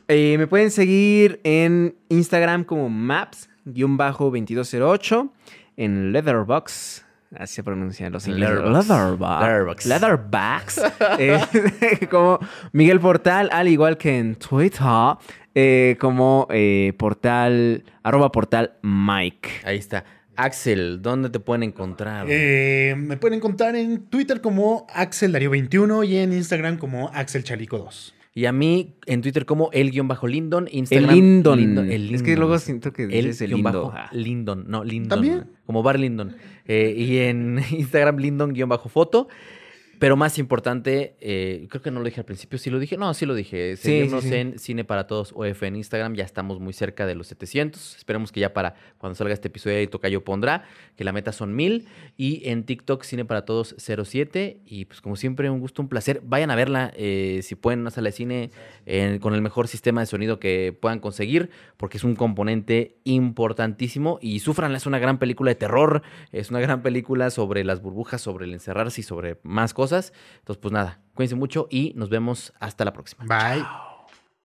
Eh, 0.06 0.36
me 0.38 0.46
pueden 0.46 0.70
seguir 0.70 1.40
en 1.42 1.96
Instagram 2.10 2.62
como 2.62 2.88
maps-2208, 2.88 5.30
en 5.76 6.12
Leatherbox, 6.12 7.04
así 7.36 7.56
se 7.56 7.64
pronuncian 7.64 8.12
los 8.12 8.28
ingleses. 8.28 8.60
Leatherbox. 8.60 9.40
Letterboxd. 9.40 9.88
Leatherbox. 9.88 10.80
Eh, 11.18 11.40
como 12.10 12.38
Miguel 12.70 13.00
Portal, 13.00 13.48
al 13.50 13.66
igual 13.66 13.96
que 13.96 14.16
en 14.16 14.36
Twitter, 14.36 15.16
eh, 15.60 15.96
como 15.98 16.46
eh, 16.50 16.92
portal, 16.98 17.82
arroba 18.04 18.30
portal 18.30 18.74
Mike. 18.82 19.48
Ahí 19.64 19.76
está. 19.76 20.04
Axel, 20.36 21.02
¿dónde 21.02 21.30
te 21.30 21.40
pueden 21.40 21.64
encontrar? 21.64 22.26
Eh, 22.28 22.94
me 22.96 23.16
pueden 23.16 23.38
encontrar 23.38 23.74
en 23.74 24.02
Twitter 24.06 24.40
como 24.40 24.86
Axel 24.94 25.32
Darío 25.32 25.50
21 25.50 26.04
y 26.04 26.16
en 26.18 26.32
Instagram 26.32 26.78
como 26.78 27.08
Axel 27.12 27.42
Chalico 27.42 27.76
2. 27.78 28.14
Y 28.34 28.46
a 28.46 28.52
mí 28.52 28.94
en 29.06 29.20
Twitter 29.20 29.46
como 29.46 29.68
el 29.72 29.90
guion 29.90 30.06
bajo 30.06 30.28
Lindon, 30.28 30.68
El 30.68 30.74
Instagram. 30.76 31.12
Lindon. 31.12 31.58
el 31.90 32.14
Es 32.14 32.22
que 32.22 32.28
Lindon. 32.28 32.34
luego 32.38 32.58
siento 32.60 32.92
que 32.92 33.02
el 33.02 33.10
dices 33.10 33.40
el 33.40 33.48
guion 33.50 33.62
bajo 33.64 33.92
Ah. 33.92 34.10
Lindon, 34.12 34.64
no, 34.68 34.84
Lindon. 34.84 35.08
¿También? 35.08 35.46
Como 35.66 35.82
Bar 35.82 35.98
Lindon. 35.98 36.36
Eh, 36.66 36.94
y 36.96 37.18
en 37.18 37.58
Instagram 37.72 38.18
Lindon 38.18 38.52
guion 38.52 38.68
bajo 38.68 38.88
foto. 38.88 39.26
Pero 39.98 40.16
más 40.16 40.38
importante, 40.38 41.16
eh, 41.20 41.66
creo 41.68 41.82
que 41.82 41.90
no 41.90 41.98
lo 41.98 42.06
dije 42.06 42.20
al 42.20 42.24
principio, 42.24 42.58
sí 42.58 42.70
lo 42.70 42.78
dije, 42.78 42.96
no, 42.96 43.12
sí 43.14 43.26
lo 43.26 43.34
dije. 43.34 43.76
Sí, 43.76 43.82
Seguirnos 43.82 44.22
sí, 44.22 44.30
sí. 44.30 44.34
en 44.36 44.58
Cine 44.58 44.84
para 44.84 45.08
Todos 45.08 45.32
OF 45.34 45.62
en 45.64 45.74
Instagram, 45.74 46.14
ya 46.14 46.24
estamos 46.24 46.60
muy 46.60 46.72
cerca 46.72 47.04
de 47.04 47.16
los 47.16 47.26
700. 47.26 47.96
Esperemos 47.96 48.30
que 48.30 48.38
ya 48.38 48.54
para 48.54 48.74
cuando 48.98 49.16
salga 49.16 49.34
este 49.34 49.48
episodio 49.48 49.76
ahí 49.78 49.88
Tocayo 49.88 50.22
pondrá, 50.22 50.64
que 50.94 51.02
la 51.02 51.12
meta 51.12 51.32
son 51.32 51.56
1000. 51.56 51.88
Y 52.16 52.48
en 52.48 52.62
TikTok 52.62 53.02
Cine 53.02 53.24
para 53.24 53.44
Todos 53.44 53.74
07. 53.78 54.60
Y 54.66 54.84
pues 54.84 55.00
como 55.00 55.16
siempre, 55.16 55.50
un 55.50 55.58
gusto, 55.58 55.82
un 55.82 55.88
placer. 55.88 56.20
Vayan 56.24 56.52
a 56.52 56.54
verla, 56.54 56.92
eh, 56.96 57.40
si 57.42 57.56
pueden, 57.56 57.80
una 57.80 57.90
sala 57.90 58.10
de 58.10 58.12
cine 58.12 58.50
eh, 58.86 59.18
con 59.20 59.34
el 59.34 59.42
mejor 59.42 59.66
sistema 59.66 60.00
de 60.00 60.06
sonido 60.06 60.38
que 60.38 60.76
puedan 60.80 61.00
conseguir, 61.00 61.50
porque 61.76 61.96
es 61.96 62.04
un 62.04 62.14
componente 62.14 62.98
importantísimo. 63.02 64.20
Y 64.22 64.38
sufran, 64.40 64.76
es 64.76 64.86
una 64.86 65.00
gran 65.00 65.18
película 65.18 65.50
de 65.50 65.56
terror, 65.56 66.02
es 66.30 66.50
una 66.50 66.60
gran 66.60 66.82
película 66.82 67.30
sobre 67.30 67.64
las 67.64 67.82
burbujas, 67.82 68.22
sobre 68.22 68.44
el 68.44 68.52
encerrarse 68.52 69.00
y 69.00 69.04
sobre 69.04 69.38
más 69.42 69.74
cosas. 69.74 69.87
Entonces, 69.92 70.60
pues 70.60 70.72
nada, 70.72 71.00
cuídense 71.14 71.34
mucho 71.34 71.66
y 71.70 71.92
nos 71.96 72.08
vemos 72.08 72.52
hasta 72.60 72.84
la 72.84 72.92
próxima. 72.92 73.24
Bye. 73.24 73.97